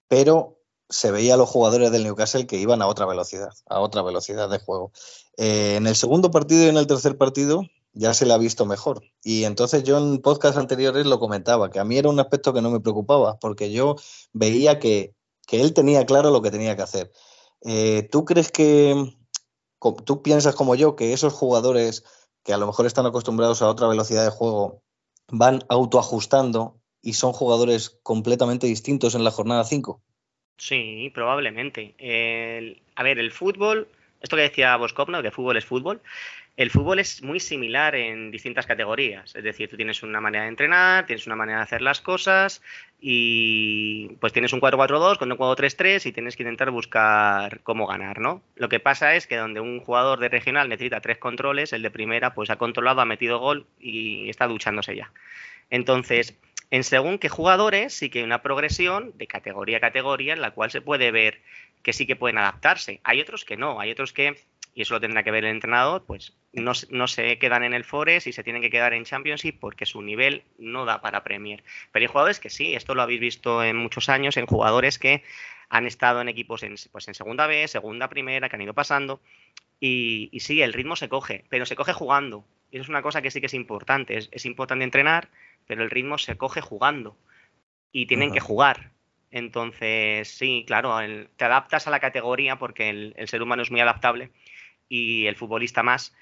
[0.07, 0.60] pero
[0.91, 4.51] se veía a los jugadores del Newcastle que iban a otra velocidad, a otra velocidad
[4.51, 4.93] de juego.
[5.37, 8.67] Eh, en el segundo partido y en el tercer partido ya se le ha visto
[8.67, 9.03] mejor.
[9.23, 12.63] Y entonces yo en podcast anteriores lo comentaba, que a mí era un aspecto que
[12.63, 13.97] no me preocupaba, porque yo
[14.33, 15.15] veía que,
[15.47, 17.13] que él tenía claro lo que tenía que hacer.
[17.63, 19.17] Eh, ¿Tú crees que,
[20.05, 22.05] tú piensas como yo, que esos jugadores
[22.43, 24.83] que a lo mejor están acostumbrados a otra velocidad de juego
[25.29, 30.03] van autoajustando y son jugadores completamente distintos en la jornada 5?
[30.61, 31.95] Sí, probablemente.
[31.99, 33.89] El- a ver, el fútbol,
[34.21, 36.03] esto que decía Boscopno, que fútbol es fútbol,
[36.57, 39.35] el fútbol es muy similar en distintas categorías.
[39.35, 42.63] Es decir, tú tienes una manera de entrenar, tienes una manera de hacer las cosas
[43.01, 48.19] y pues tienes un 4-4-2 con un 4-3-3 y tienes que intentar buscar cómo ganar,
[48.21, 48.43] ¿no?
[48.57, 51.91] Lo que pasa es que donde un jugador de regional necesita tres controles, el de
[51.91, 55.13] primera pues ha controlado, ha metido gol y está duchándose ya.
[55.71, 56.37] Entonces,
[56.71, 60.53] en según qué jugadores sí que hay una progresión de categoría a categoría en la
[60.53, 61.41] cual se puede ver
[61.83, 63.01] que sí que pueden adaptarse.
[63.03, 64.39] Hay otros que no, hay otros que,
[64.75, 67.85] y eso lo tendrá que ver el entrenador, pues no, no se quedan en el
[67.85, 71.65] Forest y se tienen que quedar en Championship porque su nivel no da para Premier.
[71.91, 75.25] Pero hay jugadores que sí, esto lo habéis visto en muchos años, en jugadores que
[75.71, 79.21] han estado en equipos en, pues en segunda B, segunda, primera, que han ido pasando.
[79.81, 82.45] Y, y sí, el ritmo se coge, pero se coge jugando.
[82.71, 84.17] Y eso es una cosa que sí que es importante.
[84.17, 85.29] Es, es importante entrenar,
[85.67, 87.17] pero el ritmo se coge jugando.
[87.93, 88.35] Y tienen Ajá.
[88.35, 88.91] que jugar.
[89.33, 93.71] Entonces, sí, claro, el- te adaptas a la categoría porque el, el ser humano es
[93.71, 94.31] muy adaptable
[94.89, 96.15] y el futbolista más.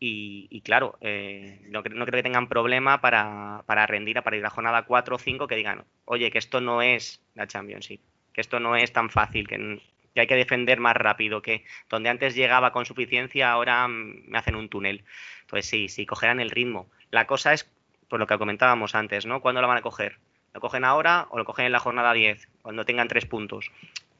[0.00, 4.36] Y, y claro, eh, no, cre- no creo que tengan problema para, para rendir, para
[4.36, 8.00] ir a jornada 4 o 5, que digan, oye, que esto no es la Championship,
[8.32, 9.80] que esto no es tan fácil, que,
[10.14, 14.38] que hay que defender más rápido, que donde antes llegaba con suficiencia, ahora mm, me
[14.38, 15.04] hacen un túnel.
[15.42, 16.88] Entonces sí, sí, cogerán el ritmo.
[17.10, 17.70] La cosa es,
[18.08, 19.40] por lo que comentábamos antes, ¿no?
[19.40, 20.18] ¿Cuándo lo van a coger?
[20.52, 23.70] ¿Lo cogen ahora o lo cogen en la jornada 10, cuando tengan tres puntos?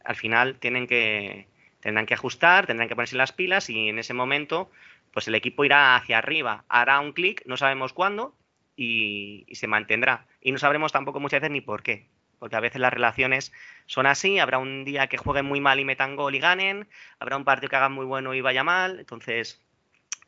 [0.05, 1.47] Al final tienen que,
[1.81, 4.71] tendrán que ajustar, tendrán que ponerse las pilas y en ese momento
[5.13, 8.35] pues el equipo irá hacia arriba, hará un clic, no sabemos cuándo
[8.77, 10.27] y, y se mantendrá.
[10.41, 12.07] Y no sabremos tampoco muchas veces ni por qué,
[12.43, 13.53] porque a veces las relaciones
[13.87, 16.89] son así, habrá un día que jueguen muy mal y metan gol y ganen,
[17.21, 19.63] habrá un partido que hagan muy bueno y vaya mal, entonces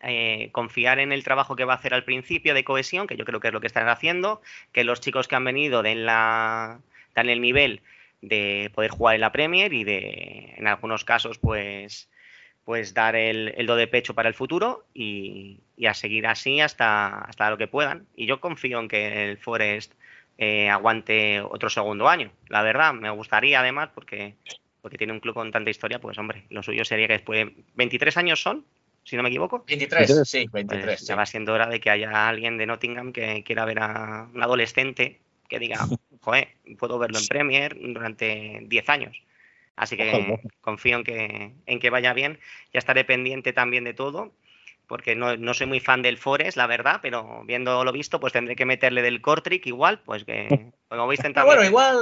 [0.01, 3.25] eh, confiar en el trabajo que va a hacer al principio de cohesión, que yo
[3.25, 6.81] creo que es lo que están haciendo, que los chicos que han venido den, dan
[7.17, 7.83] el nivel
[8.23, 12.09] de poder jugar en la Premier y de, en algunos casos, pues,
[12.65, 16.61] pues dar el, el do de pecho para el futuro y, y a seguir así
[16.61, 18.07] hasta, hasta lo que puedan.
[18.15, 19.95] Y yo confío en que el Forest
[20.39, 22.31] eh, aguante otro segundo año.
[22.49, 24.35] La verdad, me gustaría además, porque,
[24.81, 27.55] porque tiene un club con tanta historia, pues hombre, lo suyo sería que después de
[27.75, 28.65] 23 años son,
[29.05, 29.65] si no me equivoco.
[29.67, 30.29] 23, 23.
[30.29, 31.01] sí, Pues 23.
[31.01, 31.07] sí.
[31.07, 34.43] ya va siendo hora de que haya alguien de Nottingham que quiera ver a un
[34.43, 35.77] adolescente que diga,
[36.21, 39.23] joder, puedo verlo en Premier durante 10 años.
[39.77, 40.41] Así que Ojalá.
[40.61, 42.39] confío en que, en que vaya bien.
[42.73, 44.33] Ya estaré pendiente también de todo,
[44.87, 48.33] porque no, no soy muy fan del Forest, la verdad, pero viendo lo visto, pues
[48.33, 50.49] tendré que meterle del Cortric igual, pues que
[50.89, 51.47] como veis Pero intentando.
[51.47, 51.97] bueno, igual,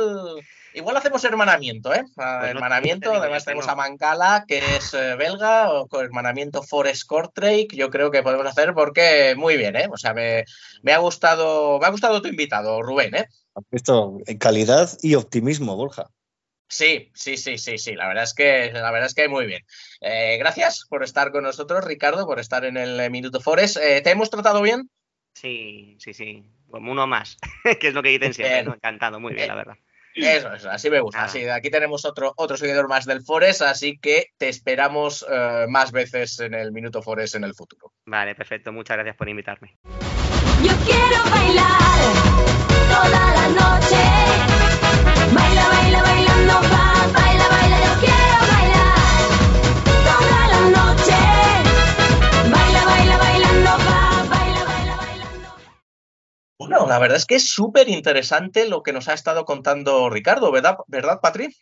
[0.74, 2.02] igual hacemos hermanamiento, ¿eh?
[2.16, 3.72] Ah, Pues hermanamiento, no te digo además tenemos no.
[3.72, 8.46] a Mancala, que es eh, belga, o con hermanamiento Forest Cortrake, yo creo que podemos
[8.46, 9.88] hacer porque muy bien, ¿eh?
[9.90, 10.44] O sea, me,
[10.82, 13.28] me ha gustado, me ha gustado tu invitado, Rubén, ¿eh?
[13.70, 16.08] Esto, en calidad y optimismo, Borja.
[16.72, 19.62] Sí, sí, sí, sí, sí, la verdad es que, la verdad es que muy bien.
[20.00, 23.76] Eh, gracias por estar con nosotros, Ricardo, por estar en el Minuto Forest.
[23.76, 24.88] Eh, ¿Te hemos tratado bien?
[25.34, 27.36] Sí, sí, sí, como uno más,
[27.80, 28.62] que es lo que dicen siempre.
[28.62, 28.72] ¿no?
[28.72, 29.74] Encantado, muy bien, la verdad.
[30.14, 31.24] Eso, eso, así me gusta.
[31.24, 35.92] Así, aquí tenemos otro, otro seguidor más del Forest, así que te esperamos eh, más
[35.92, 37.92] veces en el Minuto Forest en el futuro.
[38.06, 39.76] Vale, perfecto, muchas gracias por invitarme.
[40.62, 41.68] Yo quiero bailar
[42.88, 44.42] toda la noche.
[45.34, 47.76] Baila, baila, baila, baila.
[47.86, 49.32] Yo quiero bailar
[50.08, 51.18] toda la noche.
[52.50, 55.48] Baila, baila, bailando, va, baila, baila, bailando.
[56.58, 60.50] Bueno, la verdad es que es súper interesante lo que nos ha estado contando Ricardo,
[60.52, 61.54] ¿verdad, ¿verdad Patri?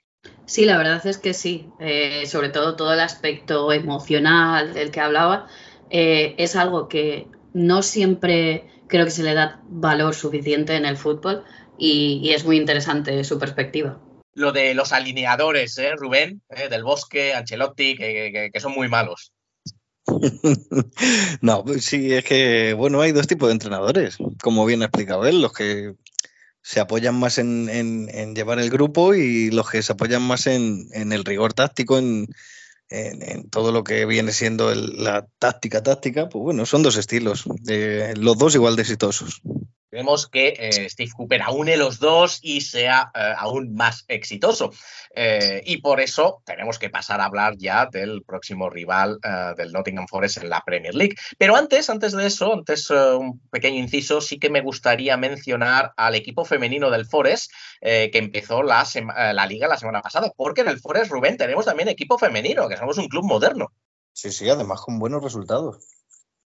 [0.46, 1.68] Sí, la verdad es que sí.
[1.80, 5.46] Eh, sobre todo todo el aspecto emocional del que hablaba
[5.90, 10.96] eh, es algo que no siempre creo que se le da valor suficiente en el
[10.96, 11.44] fútbol
[11.78, 13.98] y, y es muy interesante su perspectiva.
[14.34, 16.42] Lo de los alineadores, ¿eh, Rubén?
[16.50, 16.68] ¿eh?
[16.68, 19.32] Del Bosque, Ancelotti, que, son muy malos.
[21.40, 25.26] No, pues sí, es que, bueno, hay dos tipos de entrenadores, como bien ha explicado
[25.26, 25.94] él, los que
[26.62, 30.46] se apoyan más en, en- en llevar el grupo y los que se apoyan más
[30.46, 32.28] en, en el rigor táctico, en,
[33.50, 38.36] todo lo que viene siendo la táctica táctica, pues bueno, son dos estilos, eh, los
[38.36, 39.40] dos igual de exitosos.
[39.90, 44.70] Queremos que eh, Steve Cooper aúne los dos y sea eh, aún más exitoso.
[45.16, 49.18] Eh, y por eso tenemos que pasar a hablar ya del próximo rival
[49.56, 51.16] del Nottingham Forest en la Premier League.
[51.38, 56.14] Pero antes, antes de eso, antes un pequeño inciso, sí que me gustaría mencionar al
[56.14, 60.32] equipo femenino del Forest que empezó la liga la semana pasada.
[60.36, 63.72] Porque en el Forest, Rubén, tenemos también equipo femenino, que somos un club moderno.
[64.12, 65.78] Sí, sí, además con buenos resultados.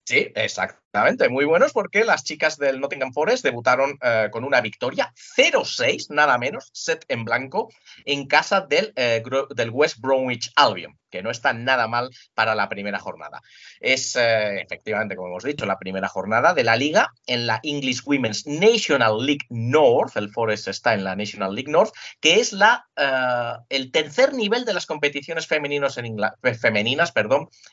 [0.04, 5.12] Sí, exactamente, muy buenos porque las chicas del Nottingham Forest debutaron eh, con una victoria
[5.36, 7.68] 0-6, nada menos, set en blanco,
[8.04, 9.22] en casa del, eh,
[9.54, 13.40] del West Bromwich Albion, que no está nada mal para la primera jornada.
[13.78, 18.02] Es eh, efectivamente, como hemos dicho, la primera jornada de la liga en la English
[18.04, 22.86] Women's National League North, el Forest está en la National League North, que es la,
[22.96, 27.12] eh, el tercer nivel de las competiciones Ingla- femeninas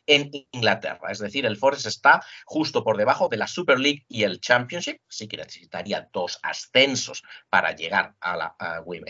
[0.06, 1.12] en Inglaterra.
[1.12, 4.98] Es decir, el Forest está justo por debajo de la Super League y el Championship,
[5.08, 8.56] así que necesitaría dos ascensos para llegar a la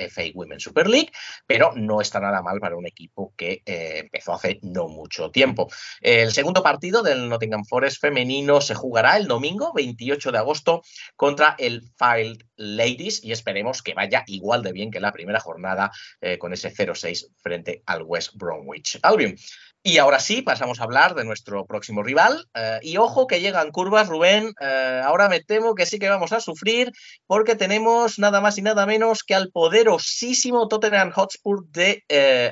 [0.09, 1.11] FA Women's Super League,
[1.47, 5.67] pero no está nada mal para un equipo que eh, hace no mucho tiempo.
[6.01, 10.81] El segundo partido del Nottingham Forest femenino se jugará el domingo 28 de agosto
[11.15, 15.91] contra el Filed Ladies y esperemos que vaya igual de bien que la primera jornada
[16.21, 19.35] eh, con ese 0-6 frente al West Bromwich Albion.
[19.81, 22.45] Y ahora sí, pasamos a hablar de nuestro próximo rival.
[22.53, 24.53] eh, y ojo que llegan curvas, Rubén.
[24.59, 26.91] eh, ahora me temo que sí que vamos a sufrir
[27.27, 32.03] porque tenemos nada más y nada menos que al poderosísimo Tottenham Hotspur de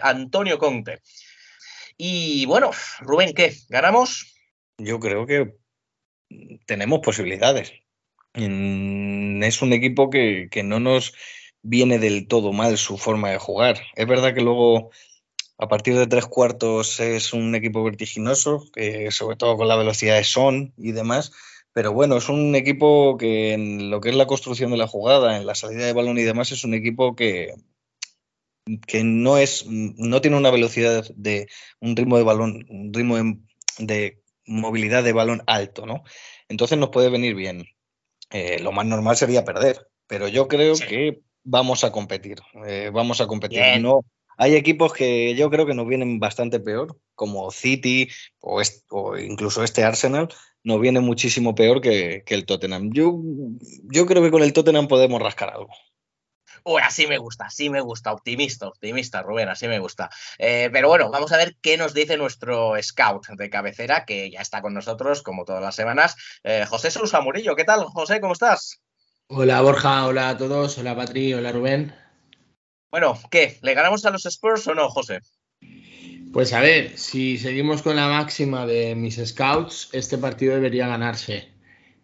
[0.02, 1.02] Antonio Conte.
[1.98, 3.54] Y bueno, Rubén, ¿qué?
[3.70, 4.36] ¿Ganamos?
[4.78, 5.56] Yo creo que
[6.66, 7.74] tenemos posibilidades.
[8.34, 11.14] Es un equipo que, que no nos
[11.64, 13.82] viene del todo mal su forma de jugar.
[13.96, 14.92] Es verdad que luego,
[15.58, 20.18] a partir de tres cuartos, es un equipo vertiginoso, que sobre todo con la velocidad
[20.18, 21.32] de Son y demás.
[21.74, 25.38] Pero bueno, es un equipo que en lo que es la construcción de la jugada,
[25.38, 27.54] en la salida de balón y demás, es un equipo que,
[28.88, 31.48] que no es, no tiene una velocidad de
[31.80, 33.38] un ritmo de balón, un ritmo de,
[33.80, 36.04] de movilidad de balón alto, ¿no?
[36.50, 37.66] Entonces nos puede venir bien.
[38.30, 40.86] Eh, lo más normal sería perder, pero yo creo Sí.
[40.86, 42.38] que vamos a competir.
[42.66, 43.60] eh, vamos a competir.
[43.60, 43.82] Bien.
[43.82, 44.02] No,
[44.38, 48.10] hay equipos que yo creo que nos vienen bastante peor, como City
[48.40, 50.28] o, o incluso este Arsenal,
[50.64, 52.90] nos viene muchísimo peor que, que el Tottenham.
[52.94, 53.20] Yo,
[53.92, 55.70] yo creo que con el Tottenham podemos rascar algo.
[56.64, 58.14] Uy, así me gusta, así me gusta.
[58.14, 60.10] Optimista, optimista, Rubén, así me gusta.
[60.38, 64.42] Eh, pero bueno, vamos a ver qué nos dice nuestro scout de cabecera, que ya
[64.42, 66.16] está con nosotros, como todas las semanas.
[66.44, 68.20] Eh, José Sousa Murillo, ¿qué tal, José?
[68.22, 68.82] ¿Cómo estás?
[69.30, 71.94] Hola Borja, hola a todos, hola Patri, hola Rubén.
[72.90, 73.58] Bueno, ¿qué?
[73.62, 75.20] ¿Le ganamos a los Spurs o no, José?
[76.32, 81.57] Pues a ver, si seguimos con la máxima de mis scouts, este partido debería ganarse.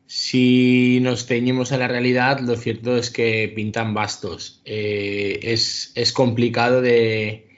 [0.06, 4.62] Si nos ceñimos a la realidad, lo cierto es que pintan bastos.
[4.66, 7.50] Eh, es, es complicado de,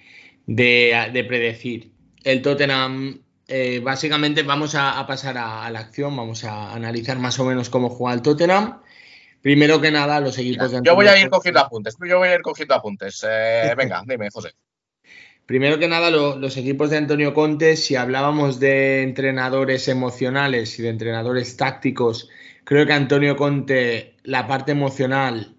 [0.46, 1.92] de- de predecir.
[2.24, 7.20] El Tottenham, eh, básicamente vamos a, a pasar a, a la acción, vamos a analizar
[7.20, 8.80] más o menos cómo juega el Tottenham.
[9.42, 11.96] Primero que nada, los equipos de Yo voy a ir cogiendo apuntes.
[12.08, 13.24] Yo voy a ir cogiendo apuntes.
[13.30, 14.52] Eh, venga, dime, José.
[15.46, 20.84] Primero que nada, lo- los equipos de Antonio Conte, si hablábamos de entrenadores emocionales y
[20.84, 22.30] de entrenadores tácticos,
[22.64, 25.56] creo que Antonio Conte, la parte emocional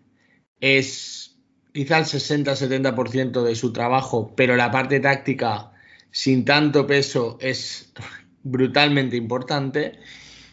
[0.60, 1.38] es
[1.72, 5.72] quizá el 60-70% de su trabajo, pero la parte táctica,
[6.10, 7.92] sin tanto peso, es
[8.42, 9.98] brutalmente importante.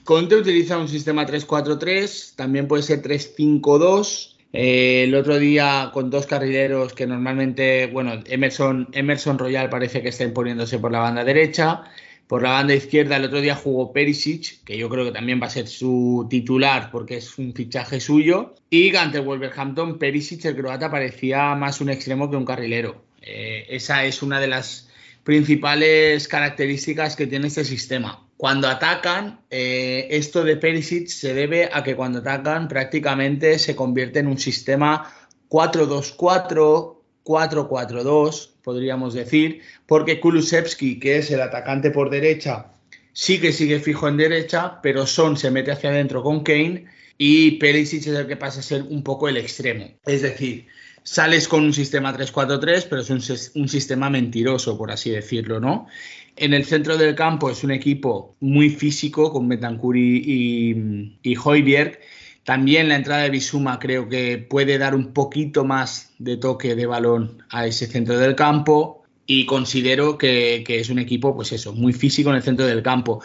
[0.03, 4.32] Conte utiliza un sistema 3-4-3, también puede ser 3-5-2.
[4.54, 10.10] Eh, el otro día con dos carrileros que normalmente, bueno, Emerson, Emerson Royal parece que
[10.10, 11.84] está imponiéndose por la banda derecha.
[12.28, 15.47] Por la banda izquierda el otro día jugó Perisic, que yo creo que también va
[15.47, 18.56] a ser su titular porque es un fichaje suyo.
[18.70, 23.04] Y ante Wolverhampton, Perisic, el croata, parecía más un extremo que un carrilero.
[23.22, 24.89] Eh, esa es una de las
[25.24, 28.22] principales características que tiene este sistema.
[28.38, 34.19] Cuando atacan, eh, esto de Perisic se debe a que cuando atacan prácticamente se convierte
[34.19, 35.13] en un sistema
[35.49, 42.73] 4-2-4, 4-4-2, podríamos decir, porque Kulusevski, que es el atacante por derecha,
[43.13, 46.86] sí que sigue fijo en derecha, pero Son se mete hacia adentro con Kane
[47.17, 49.91] y Perisic es el que pasa a ser un poco el extremo.
[50.05, 50.67] Es decir,
[51.04, 55.60] sales con un sistema 3-4-3, pero es un, sis- un sistema mentiroso, por así decirlo,
[55.60, 55.88] ¿no?
[56.36, 61.36] En el centro del campo es un equipo muy físico con Bentancur y, y.
[62.43, 66.86] También la entrada de Bisuma creo que puede dar un poquito más de toque de
[66.86, 71.72] balón a ese centro del campo y considero que, que es un equipo, pues eso,
[71.74, 73.24] muy físico en el centro del campo.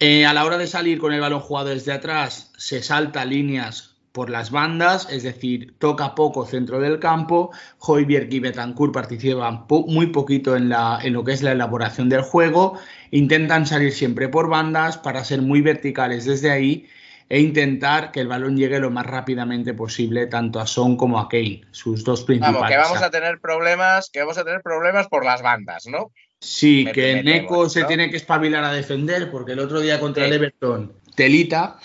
[0.00, 3.96] Eh, a la hora de salir con el balón jugado desde atrás, se salta líneas
[4.12, 7.50] por las bandas, es decir, toca poco centro del campo.
[7.78, 12.08] Hoiberg y Betancourt participan po muy poquito en, la, en lo que es la elaboración
[12.08, 12.78] del juego.
[13.10, 16.86] Intentan salir siempre por bandas para ser muy verticales desde ahí
[17.30, 21.28] e intentar que el balón llegue lo más rápidamente posible tanto a Son como a
[21.28, 22.60] Kane, sus dos principales.
[22.60, 26.10] Vamos, que vamos a tener problemas, que vamos a tener problemas por las bandas, ¿no?
[26.40, 27.86] Sí, Me- que me Neko se ¿no?
[27.86, 30.30] tiene que espabilar a defender porque el otro día contra Sí.
[30.30, 31.78] el Everton, Telita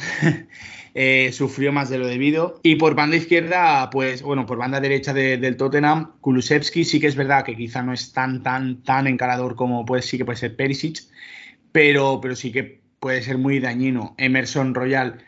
[0.93, 2.59] eh, sufrió más de lo debido.
[2.63, 7.07] Y por banda izquierda, pues bueno, por banda derecha de- del Tottenham, Kulusevski sí que
[7.07, 10.37] es verdad que quizá no es tan, tan, tan encarador como pues, sí que puede
[10.37, 10.99] ser Perisic,
[11.71, 14.15] pero, pero sí que puede ser muy dañino.
[14.17, 15.19] Emerson Royal,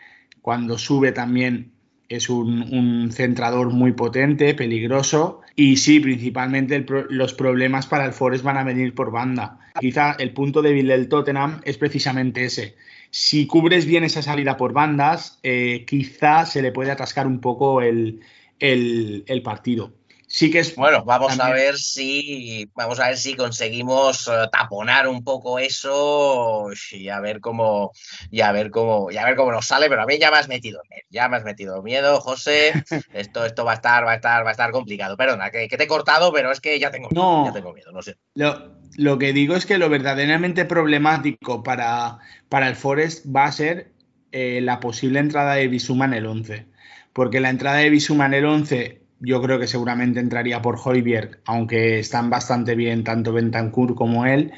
[0.42, 1.72] cuando sube también
[2.08, 5.42] es un, un centrador muy potente, peligroso.
[5.56, 9.60] Y sí, principalmente los problemas para el Forest van a venir por banda.
[9.80, 12.76] Quizá el punto débil del Tottenham es precisamente ese.
[13.12, 17.82] Si cubres bien esa salida por bandas, eh, quizá se le puede atascar un poco
[17.82, 18.22] el,
[18.60, 19.94] el- el partido.
[20.28, 25.08] Sí que es Bueno, vamos a ver si vamos a ver si conseguimos eh, taponar
[25.08, 27.92] un poco eso y a ver cómo
[28.32, 30.38] y a ver cómo y a ver cómo nos sale, pero a mí ya me
[30.38, 32.74] has metido miedo, ya me has metido miedo, José.
[33.14, 35.16] Esto esto va a estar va a estar va a estar complicado.
[35.16, 37.46] Perdona, que, que te he cortado, pero es que ya tengo miedo, No.
[37.46, 38.16] ya tengo miedo, no sé.
[38.34, 42.18] Lo, lo que digo es que lo verdaderamente problemático para,
[42.50, 43.92] para el Forest va a ser
[44.32, 46.66] eh, la posible entrada de Bisuma en el 11.
[47.14, 51.42] Porque la entrada de Bisuma en el 11 yo creo que seguramente entraría por Hoiberg,
[51.46, 54.54] aunque están bastante bien tanto Bentancur como él.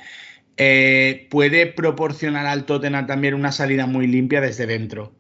[0.58, 5.14] eh, puede proporcionar al Tottenham también una salida muy limpia desde dentro.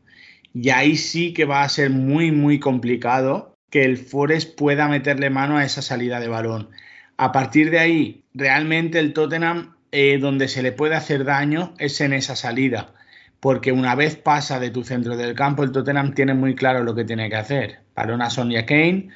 [0.53, 5.29] Y ahí sí que va a ser muy, muy complicado que el Forest pueda meterle
[5.29, 6.69] mano a esa salida de balón.
[7.17, 12.01] A partir de ahí, realmente el Tottenham, eh, donde se le puede hacer daño es
[12.01, 12.93] en esa salida.
[13.39, 16.95] Porque una vez pasa de tu centro del campo, el Tottenham tiene muy claro lo
[16.95, 17.86] que tiene que hacer.
[17.97, 19.09] Balón a Sonia Kane,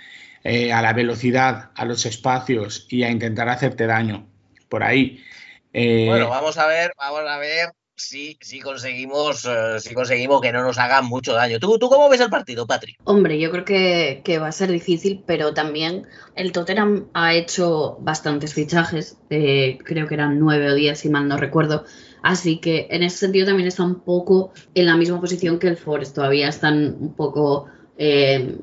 [0.44, 4.28] eh, a la velocidad, a los espacios y a intentar hacerte daño.
[4.70, 5.24] Por ahí.
[5.72, 10.52] Eh, Bueno, vamos a ver, vamos a ver si, si conseguimos eh, si conseguimos que
[10.52, 11.60] no nos hagan mucho daño.
[11.60, 12.98] ¿Tú, tú cómo ves el partido, Patri?
[13.04, 17.98] Hombre, yo creo que, que va a ser difícil, pero también el Tottenham ha hecho
[18.02, 21.86] bastantes fichajes, eh, creo que eran nueve o diez, si mal no recuerdo.
[22.24, 25.78] Así que en ese sentido también está un poco en la misma posición que el
[25.78, 27.68] Forest, todavía están un poco
[28.04, 28.58] eh,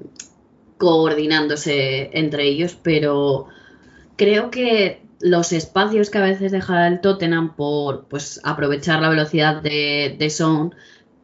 [0.79, 3.47] coordinándose entre ellos, pero
[4.17, 9.63] creo que los espacios que a veces deja el Tottenham por pues, aprovechar la velocidad
[9.63, 10.75] de, de Son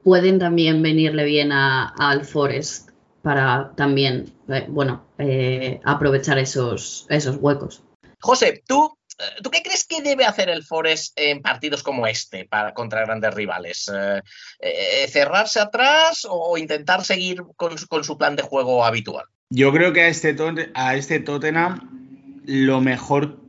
[0.02, 2.90] pueden también venirle bien a- al Forest
[3.22, 7.82] para también, eh, bueno, eh, aprovechar esos, esos huecos.
[8.20, 8.96] José, ¿tú,
[9.42, 13.34] ¿tú qué crees que debe hacer el Forest en partidos como este para, contra grandes
[13.34, 13.90] rivales?
[13.94, 14.22] Eh,
[14.60, 19.26] eh, ¿Cerrarse atrás o intentar seguir con, su- plan de juego habitual?
[19.50, 20.36] Yo creo que a este,
[20.74, 23.40] a este Tottenham lo mejor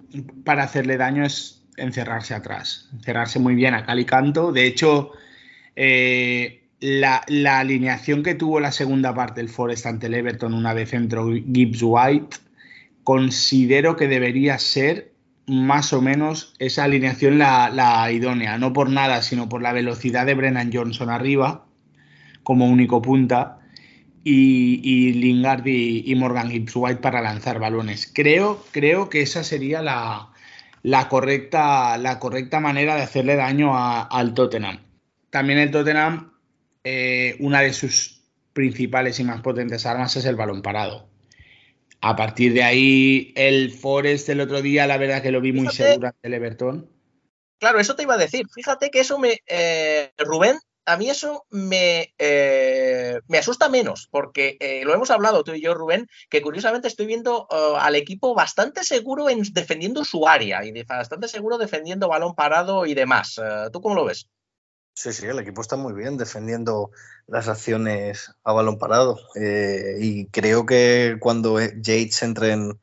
[0.43, 4.51] para hacerle daño es encerrarse atrás, encerrarse muy bien a cal y canto.
[4.51, 5.11] De hecho,
[5.75, 10.73] eh, la, la alineación que tuvo la segunda parte del Forest ante el Everton una
[10.73, 12.37] vez entró Gibbs White,
[13.03, 15.14] considero que debería ser
[15.47, 20.25] más o menos esa alineación la, la idónea, no por nada, sino por la velocidad
[20.25, 21.65] de Brennan Johnson arriba
[22.43, 23.59] como único punta
[24.23, 28.11] y, y Lingard y, Morgan Gibbs White para lanzar balones.
[28.13, 30.29] Creo, creo que esa sería la,
[30.83, 34.79] la correcta, la correcta manera de hacerle daño a- al Tottenham.
[35.29, 36.31] También el Tottenham,
[36.83, 38.23] eh, una de sus
[38.53, 41.07] principales y más potentes armas es el balón parado.
[42.07, 45.67] A partir de ahí, el Forest el otro día, la verdad que lo vi muy
[45.67, 45.89] Fíjate.
[45.89, 46.87] seguro ante el Everton.
[47.59, 48.45] Claro, eso te iba a decir.
[48.53, 49.39] Fíjate que eso me.
[49.47, 55.43] eh, Rubén, a mí eso me, eh, me asusta menos, porque eh, lo hemos hablado
[55.43, 60.05] tú y yo, Rubén, que curiosamente estoy viendo eh, al equipo bastante seguro en defendiendo
[60.05, 63.41] su área y bastante seguro defendiendo balón parado y demás.
[63.73, 64.29] ¿Tú cómo lo ves?
[64.97, 66.91] Sí, sí, el equipo está muy bien defendiendo
[67.27, 69.19] las acciones a balón parado.
[69.35, 72.79] Eh, y creo que cuando eh, Yates entre en,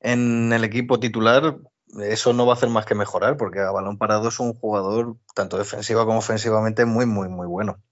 [0.00, 1.58] en el equipo titular,
[2.02, 5.16] eso no va a hacer más que mejorar, porque a balón parado es un jugador,
[5.34, 7.82] tanto defensiva como ofensivamente, muy, muy, muy bueno.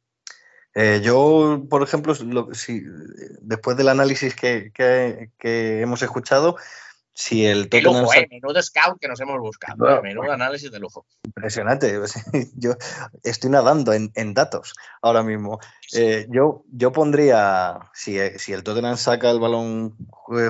[0.74, 2.82] Eh, yo, por ejemplo, lo- si,
[3.42, 4.72] después del análisis que-
[5.38, 6.56] que hemos escuchado,
[7.14, 8.28] si el Tottenham lujo, sa- ¿eh?
[8.30, 9.76] Menudo scout que nos hemos buscado.
[9.78, 11.04] Bueno, eh, Menudo análisis de lujo.
[11.24, 11.92] Impresionante.
[12.56, 12.72] Yo
[13.22, 15.58] estoy nadando en, en datos ahora mismo.
[15.94, 19.96] Eh, yo, yo pondría, si, eh, si el Tottenham saca el balón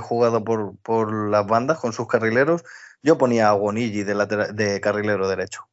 [0.00, 2.62] jugado por, por las bandas con sus carrileros,
[3.02, 5.66] yo ponía a Gonigi de, latera- de carrilero derecho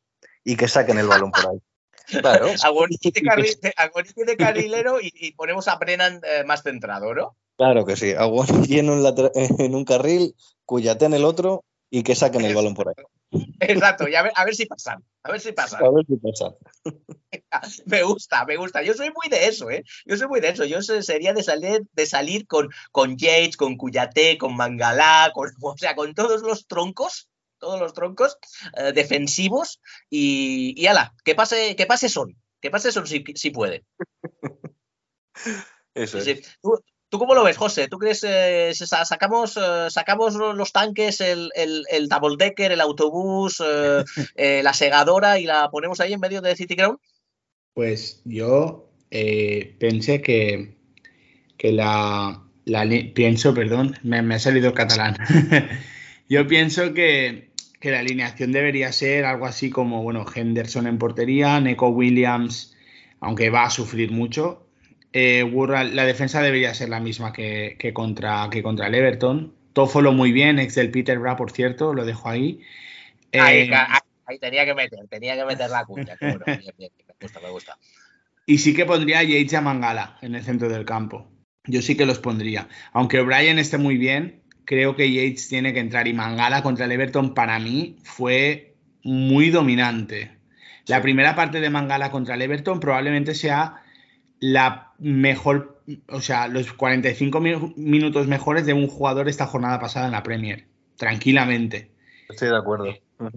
[0.44, 1.58] y que saquen el balón por ahí.
[2.10, 2.48] Claro.
[2.64, 7.14] Agoniti de, carri- de- Agoniti de carrilero y, y ponemos a Brennan eh, más centrado,
[7.14, 7.36] ¿no?
[7.60, 8.14] Claro que sí.
[8.14, 9.04] Aguanti en un,
[9.36, 10.34] en un carril,
[10.66, 13.04] Cuyate en el otro y que saquen el balón por ahí.
[13.60, 15.04] Exacto, y a ver, a ver si pasan.
[15.24, 15.84] A ver si pasan.
[15.84, 16.56] A ver si pasa.
[17.86, 18.82] Me gusta, me gusta.
[18.82, 19.84] Yo soy muy de eso, ¿eh?
[20.06, 20.64] Yo soy muy de eso.
[20.66, 25.50] Yo se- sería de salir, de salir con, con Yates, con Cuyate, con Mangalá, con,
[25.62, 27.30] o sea, con todos los troncos,
[27.60, 28.38] todos los troncos
[28.78, 32.36] eh, defensivos y, y ala, que pase, que pase son.
[32.62, 33.84] Que pase son si, si puede.
[35.94, 36.38] Eso Sí, es.
[36.48, 36.54] sí.
[36.62, 37.88] ¿Tú, tú cómo lo ves, José?
[37.88, 43.62] ¿Tú crees eh, sacamos, eh, sacamos los tanques, el, el, el double decker, el autobús,
[43.66, 44.04] eh,
[44.36, 47.00] eh, la segadora y la ponemos ahí en medio de City Ground?
[47.74, 50.78] Pues yo pensé que,
[51.58, 52.44] que la,
[53.16, 55.18] pienso, perdón, me, me ha salido catalán.
[56.30, 61.60] yo pienso que, que la alineación debería ser algo así como, bueno, Henderson en portería,
[61.60, 62.76] Neko Williams,
[63.20, 64.69] aunque va a sufrir mucho.
[65.12, 65.50] Eh,
[65.92, 69.56] la defensa debería ser la misma que, que contra, que contra el Everton.
[69.74, 72.62] Toffolo muy bien, ex del Peterborough, por cierto, lo dejo ahí.
[73.34, 76.18] Ahí, Eh, ahí- ahí tenía que meter, tenía que meter la cuña.
[76.20, 76.90] bueno, me
[77.22, 77.78] gusta, me gusta.
[78.46, 81.28] Y sí que pondría a Yates y a Mangala en el centro del campo.
[81.66, 82.68] Yo sí que los pondría.
[82.94, 86.08] Aunque O'Brien esté muy bien, creo que Yates tiene que entrar.
[86.08, 90.32] Y Mangala contra el Everton para mí fue muy dominante.
[90.88, 93.84] La primera parte de Mangala contra el Everton probablemente sea
[94.40, 100.06] la mejor, o sea, los 45 mi- minutos mejores de un jugador esta jornada pasada
[100.08, 100.66] en la Premier.
[100.98, 101.90] Tranquilamente.
[102.30, 102.86] Estoy de acuerdo.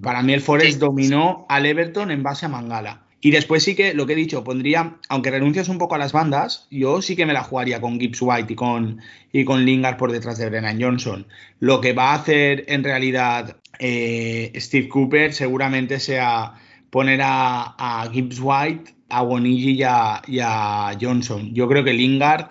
[0.03, 0.79] Para mí el Forest Sí.
[0.79, 3.05] dominó al Everton en base a Mangala.
[3.25, 6.13] Y después sí que, lo que he dicho, pondría, aunque renuncias un poco a las
[6.13, 9.01] bandas, yo sí que me la jugaría con Gibbs White y con,
[9.33, 11.27] y con Lingard por detrás de Brennan Johnson.
[11.61, 16.55] Lo que va a hacer en realidad eh, Steve Cooper seguramente sea
[16.91, 21.55] poner a, a Gibbs White, a Bonigi y a, Johnson.
[21.55, 22.51] Yo creo que Lingard,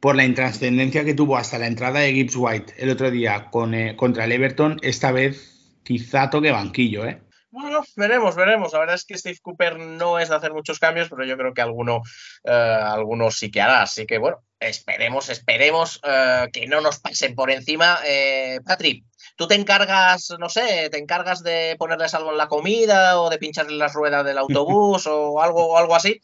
[0.00, 3.94] por la intrascendencia que tuvo hasta la entrada de Gibbs White el otro día eh,
[3.96, 7.20] contra el Everton, esta vez quizá toque banquillo, ¿eh?
[7.52, 8.72] Bueno, veremos, veremos.
[8.72, 11.52] La verdad es que Steve Cooper no es de hacer muchos cambios, pero yo creo
[11.52, 12.02] que alguno,
[12.44, 13.82] eh, algunos sí que hará.
[13.82, 17.98] Así que bueno, esperemos, esperemos eh, que no nos pasen por encima.
[18.06, 19.04] Eh, Patri,
[19.40, 23.38] ¿tú te encargas, no sé, te encargas de ponerles algo en la comida o de
[23.38, 26.20] pincharle las ruedas del autobús o algo, o algo así?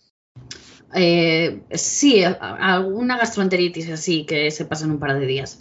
[0.95, 5.61] Eh, sí, alguna gastroenteritis así que se pasa en un par de días.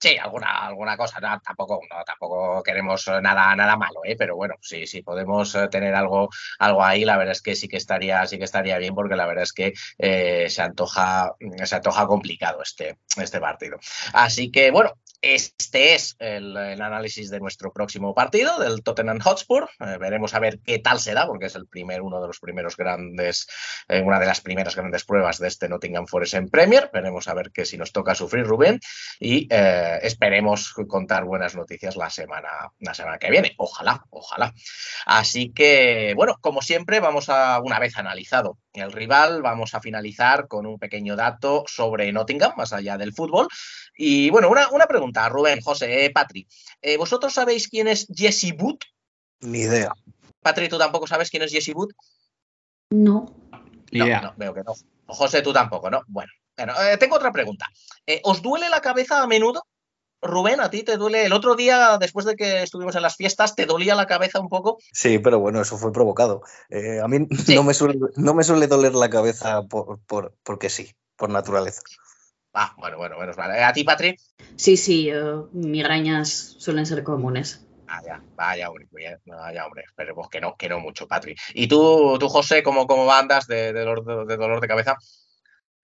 [0.00, 4.16] Sí, alguna, alguna cosa, no, tampoco, no, tampoco queremos nada, nada malo, ¿eh?
[4.18, 6.28] pero bueno, sí, sí podemos eh, tener algo,
[6.58, 9.26] algo ahí, la verdad es que sí que estaría, sí que estaría bien, porque la
[9.26, 13.78] verdad es que eh, se antoja, se antoja complicado este, este partido.
[14.12, 19.68] Así que bueno, este es el, análisis de nuestro próximo partido, del Tottenham Hotspur.
[19.78, 22.76] Eh, veremos a ver qué tal será, porque es el primer, uno de los primeros
[22.76, 23.46] grandes,
[23.88, 26.90] eh, una de las primeras grandes pruebas de este Nottingham Forest en Premier.
[26.92, 28.80] Veremos a ver que si nos toca sufrir Rubén
[29.18, 33.54] y eh, esperemos contar buenas noticias la semana, la semana que viene.
[33.58, 34.54] Ojalá, ojalá.
[35.06, 40.46] Así que, bueno, como siempre, vamos a, una vez analizado el rival, vamos a finalizar
[40.46, 43.48] con un pequeño dato sobre Nottingham, más allá del fútbol.
[43.96, 46.46] Y bueno, una, una pregunta, Rubén, José, eh, Patri.
[46.80, 48.78] Eh, ¿Vosotros sabéis quién es Jesse Wood?
[49.40, 49.92] Ni idea.
[50.40, 51.90] Patri, ¿tú tampoco sabes quién es Jesse Wood?
[52.90, 53.34] No.
[53.92, 54.74] No, no, veo que no.
[55.06, 56.02] José, tú tampoco, ¿no?
[56.06, 57.66] Bueno, bueno, eh, tengo otra pregunta.
[58.06, 59.66] Eh, ¿Os duele la cabeza a menudo?
[60.22, 61.24] Rubén, ¿a ti te duele?
[61.24, 64.48] El otro día, después de que estuvimos en las fiestas, ¿te dolía la cabeza un
[64.50, 64.78] poco?
[64.92, 66.42] Sí, pero bueno, eso fue provocado.
[66.68, 67.54] Eh, a mí Sí.
[67.54, 71.80] no, me suele, no me suele doler la cabeza por, por- porque sí, por naturaleza.
[72.52, 73.50] Ah, bueno, bueno, menos mal.
[73.56, 74.16] Eh, ¿A ti, Patri?
[74.56, 77.66] Sí, sí, eh, migrañas suelen ser comunes.
[77.86, 78.86] Vaya, vaya, hombre,
[79.26, 81.34] vaya, hombre, esperemos que no, que no mucho, Patri.
[81.54, 84.96] ¿Y tú, tú José, cómo, cómo andas de, de dolor, de dolor de cabeza?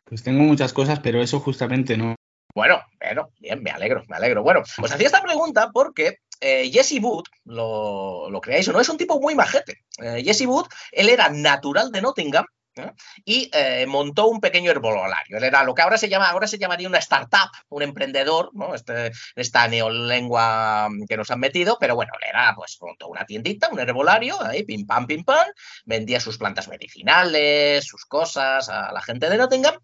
[0.05, 2.14] Pues tengo muchas cosas, pero eso justamente no.
[2.57, 4.43] Bueno, bueno, bien, me alegro, me alegro.
[4.43, 8.89] Bueno, os hacía esta pregunta porque eh, Jesse Wood, lo, lo creáis o no, es
[8.89, 9.85] un tipo muy majete.
[9.99, 12.47] Eh, Jesse Wood, él era natural de Nottingham
[12.77, 12.93] ¿eh?
[13.27, 13.51] y
[13.87, 15.37] montó un pequeño herbolario.
[15.37, 18.75] Él era lo que ahora se llama, ahora se llamaría una startup, un emprendedor, ¿no?
[18.75, 23.69] Este, esta neolengua que nos han metido, pero bueno, él era, pues, montó una tiendita,
[23.69, 25.47] un herbolario, ahí, pim pam, pim pam,
[25.85, 29.75] vendía sus plantas medicinales, sus cosas a la gente de Nottingham.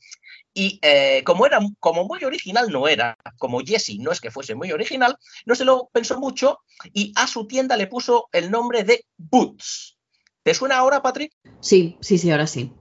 [0.55, 4.55] Y eh, como era como muy original no era, como Jesse no es que fuese
[4.55, 6.61] muy original, no se lo pensó mucho
[6.92, 9.98] y a su tienda le puso el nombre de Boots.
[10.42, 11.32] ¿Te suena ahora, Patrick?
[11.61, 12.72] Sí, sí, sí, ahora sí.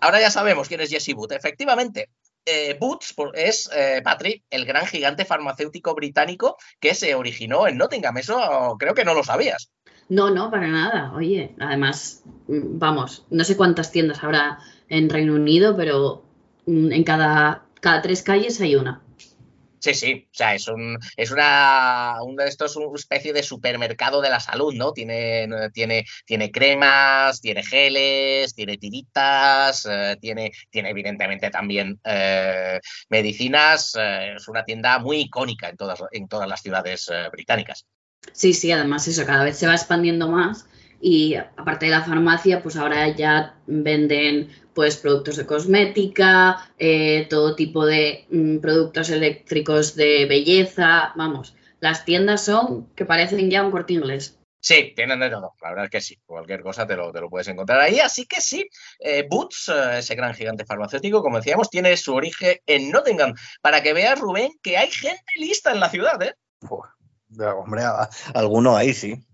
[0.00, 1.34] Ahora ya sabemos quién es Jesse Boots.
[1.34, 2.10] Efectivamente,
[2.44, 8.16] eh, Boots es, eh, Patrick, el gran gigante farmacéutico británico que se originó en Nottingham.
[8.16, 9.70] Eso creo que no lo sabías.
[10.08, 11.12] No, no, para nada.
[11.14, 16.25] Oye, además, mm, vamos, no sé cuántas tiendas habrá en Reino Unido, pero
[16.66, 19.02] en cada, cada tres calles hay una.
[19.78, 24.20] Sí, sí, o sea, es un, es una, un de estos, una especie de supermercado
[24.20, 24.92] de la salud, ¿no?
[24.92, 33.94] Tiene, tiene, tiene cremas, tiene geles, tiene tiritas, eh, tiene, tiene evidentemente también eh, medicinas.
[33.96, 37.86] eh, es una tienda muy icónica en todas, en todas las ciudades británicas.
[38.32, 40.66] Sí, sí, además eso, cada vez se va expandiendo más
[41.00, 47.54] y aparte de la farmacia, pues ahora ya venden pues productos de cosmética, eh, todo
[47.54, 53.70] tipo de mm, productos eléctricos de belleza, vamos, las tiendas son que parecen ya un
[53.70, 54.38] corte inglés.
[54.60, 57.30] Sí, tienen de todo, la verdad es que sí, cualquier cosa te lo, te lo
[57.30, 58.68] puedes encontrar ahí, así que sí,
[58.98, 63.82] eh, Boots, eh, ese gran gigante farmacéutico, como decíamos, tiene su origen en Nottingham, para
[63.82, 66.34] que veas, Rubén, que hay gente lista en la ciudad, ¿eh?
[67.38, 67.82] Hombre,
[68.34, 69.24] alguno ahí sí.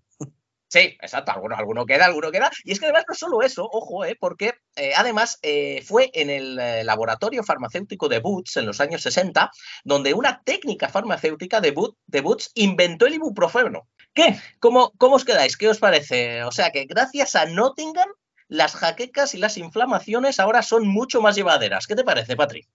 [0.72, 2.50] Sí, exacto, alguno, alguno queda, alguno queda.
[2.64, 6.30] Y es que además no solo eso, ojo, eh, porque eh, además eh, fue en
[6.30, 9.50] el eh, laboratorio farmacéutico de Boots en los años 60,
[9.84, 13.86] donde una técnica farmacéutica de, Boot- de Boots inventó el ibuprofeno.
[14.14, 14.38] ¿Qué?
[14.60, 15.58] ¿Cómo, ¿Cómo os quedáis?
[15.58, 16.42] ¿Qué os parece?
[16.44, 18.08] O sea que gracias a Nottingham,
[18.48, 21.86] las jaquecas y las inflamaciones ahora son mucho más llevaderas.
[21.86, 22.66] ¿Qué te parece, Patrick?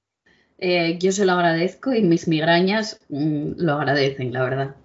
[0.59, 4.75] Eh, yo se lo agradezco y mis migrañas mm, lo agradecen, la verdad.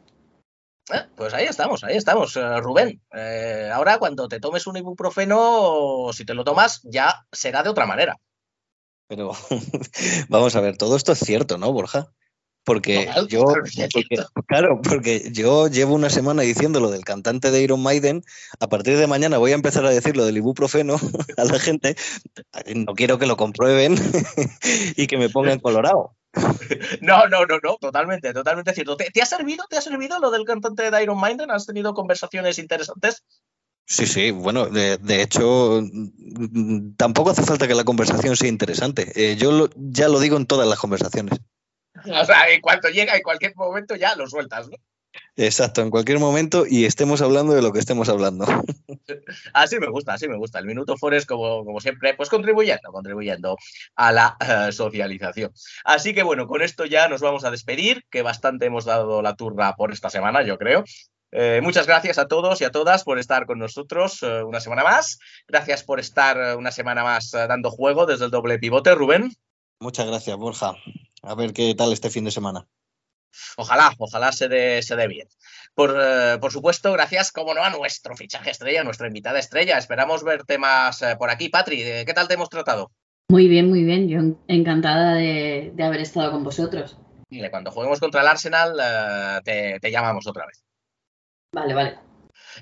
[0.90, 3.00] Eh, Pues ahí estamos, ahí estamos, eh, Rubén.
[3.14, 7.86] Eh, ahora cuando te tomes un ibuprofeno, si te lo tomas, ya será de otra
[7.86, 8.18] manera.
[9.08, 9.32] Pero
[10.28, 12.12] vamos a ver, todo esto es cierto, ¿no, Borja?
[12.64, 17.82] Porque yo, porque- claro, porque yo llevo una semana diciendo lo del cantante de Iron
[17.82, 18.22] Maiden,
[18.60, 20.94] a partir de mañana voy a empezar a decir lo del ibuprofeno
[21.36, 21.96] a la gente,
[22.76, 23.96] no quiero que lo comprueben
[24.96, 26.14] y que me pongan colorado.
[27.00, 28.96] No, no, no, no, totalmente, totalmente cierto.
[28.96, 29.64] ¿Te, te ha servido?
[29.68, 31.50] ¿Te ha servido lo del cantante de Iron Maiden?
[31.50, 33.24] ¿Has tenido conversaciones interesantes?
[33.84, 35.82] Sí, sí, bueno, de, de hecho,
[36.96, 39.12] tampoco hace falta que la conversación sea interesante.
[39.16, 41.38] Eh, yo lo- ya lo digo en todas las conversaciones.
[42.04, 44.76] O sea, en cuanto llega, en cualquier momento ya lo sueltas, ¿no?
[45.36, 48.44] Exacto, en cualquier momento y estemos hablando de lo que estemos hablando.
[49.54, 50.58] Así me gusta, así me gusta.
[50.58, 53.56] El Minuto Forest, como, como siempre, pues contribuyendo, contribuyendo
[53.96, 55.52] a la eh, socialización.
[55.84, 59.34] Así que bueno, con esto ya nos vamos a despedir, que bastante hemos dado la
[59.34, 60.84] turra por esta semana, yo creo.
[61.34, 64.84] Eh, muchas gracias a todos y a todas por estar con nosotros eh, una semana
[64.84, 65.18] más.
[65.48, 69.32] Gracias por estar una semana más eh, dando juego desde el doble pivote, Rubén.
[69.80, 70.74] Muchas gracias, Borja.
[71.22, 72.66] A ver qué tal este fin de semana.
[73.56, 75.28] Ojalá, ojalá se dé, se dé bien.
[75.74, 79.78] Por, eh, por supuesto, gracias, como no, a nuestro fichaje estrella, a nuestra invitada estrella.
[79.78, 81.48] Esperamos verte más eh, por aquí.
[81.48, 82.90] Patri, eh, ¿qué tal te hemos tratado?
[83.28, 84.08] Muy bien, muy bien.
[84.08, 86.98] Yo encantada de, de haber estado con vosotros.
[87.30, 90.62] Dile, cuando juguemos contra el Arsenal, te, te llamamos otra vez.
[91.54, 91.98] Vale, vale.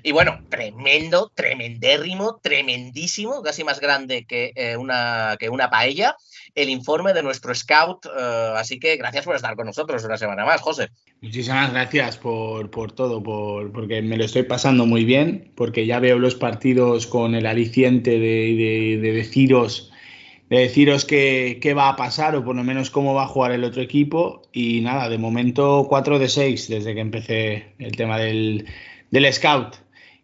[0.03, 6.15] Y bueno, tremendo, tremendérrimo, tremendísimo, casi más grande que, eh, una, que una paella,
[6.55, 8.05] el informe de nuestro scout.
[8.05, 10.89] eh, así que gracias por estar con nosotros una semana más, José.
[11.21, 15.99] Muchísimas gracias por, por todo, por, porque me lo estoy pasando muy bien, porque ya
[15.99, 19.91] veo los partidos con el aliciente de, de- de deciros,
[20.49, 23.51] de deciros qué, qué va a pasar o por lo menos cómo va a jugar
[23.51, 24.41] el otro equipo.
[24.51, 28.65] Y nada, de momento 4 de 6 desde que empecé el tema del,
[29.11, 29.75] del scout.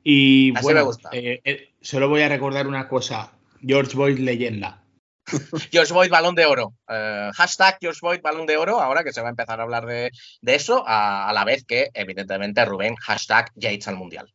[0.03, 1.09] Y Así bueno, me gusta.
[1.13, 3.33] eh, eh, solo voy a recordar una cosa,
[3.65, 4.81] George Boyd leyenda.
[5.71, 6.73] George Boyd Balón de Oro.
[6.87, 9.85] Eh, hashtag George Boyd Balón de Oro, ahora que se va a empezar a hablar
[9.85, 10.11] de,
[10.41, 14.33] eso, a, a la vez que, evidentemente, Rubén, hashtag Yates al Mundial.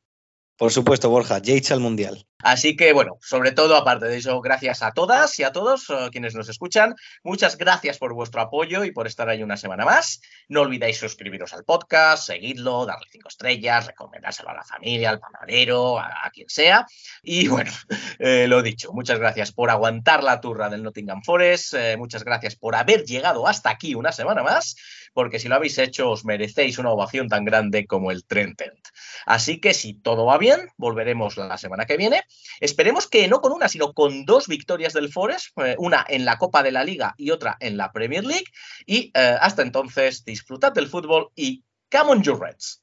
[0.57, 2.27] Por supuesto, Borja, Yates al Mundial.
[2.43, 6.09] Así que, bueno, sobre todo, aparte de eso, gracias a todas y a todos eh,
[6.11, 6.95] quienes nos escuchan.
[7.23, 10.21] Muchas gracias por vuestro apoyo y por estar ahí una semana más.
[10.49, 15.99] No olvidéis suscribiros al podcast, seguidlo, darle cinco estrellas, recomendárselo a la familia, al panadero,
[15.99, 16.87] a, quien sea.
[17.23, 17.71] Y bueno,
[18.19, 21.75] eh, lo dicho, muchas gracias por aguantar la turra del Nottingham Forest.
[21.75, 24.77] eh, muchas gracias por haber llegado hasta aquí una semana más,
[25.13, 28.83] porque si lo habéis hecho, os merecéis una ovación tan grande como el Trent End.
[29.27, 32.23] Así que si todo va bien, volveremos la semana que viene.
[32.61, 36.39] Esperemos que no con una, sino con dos victorias del Forest, eh, una en la
[36.39, 38.47] Copa de la Liga y otra en la Premier League.
[38.87, 42.83] Y eh, hasta entonces, disfrutad del fútbol y come on, you Reds.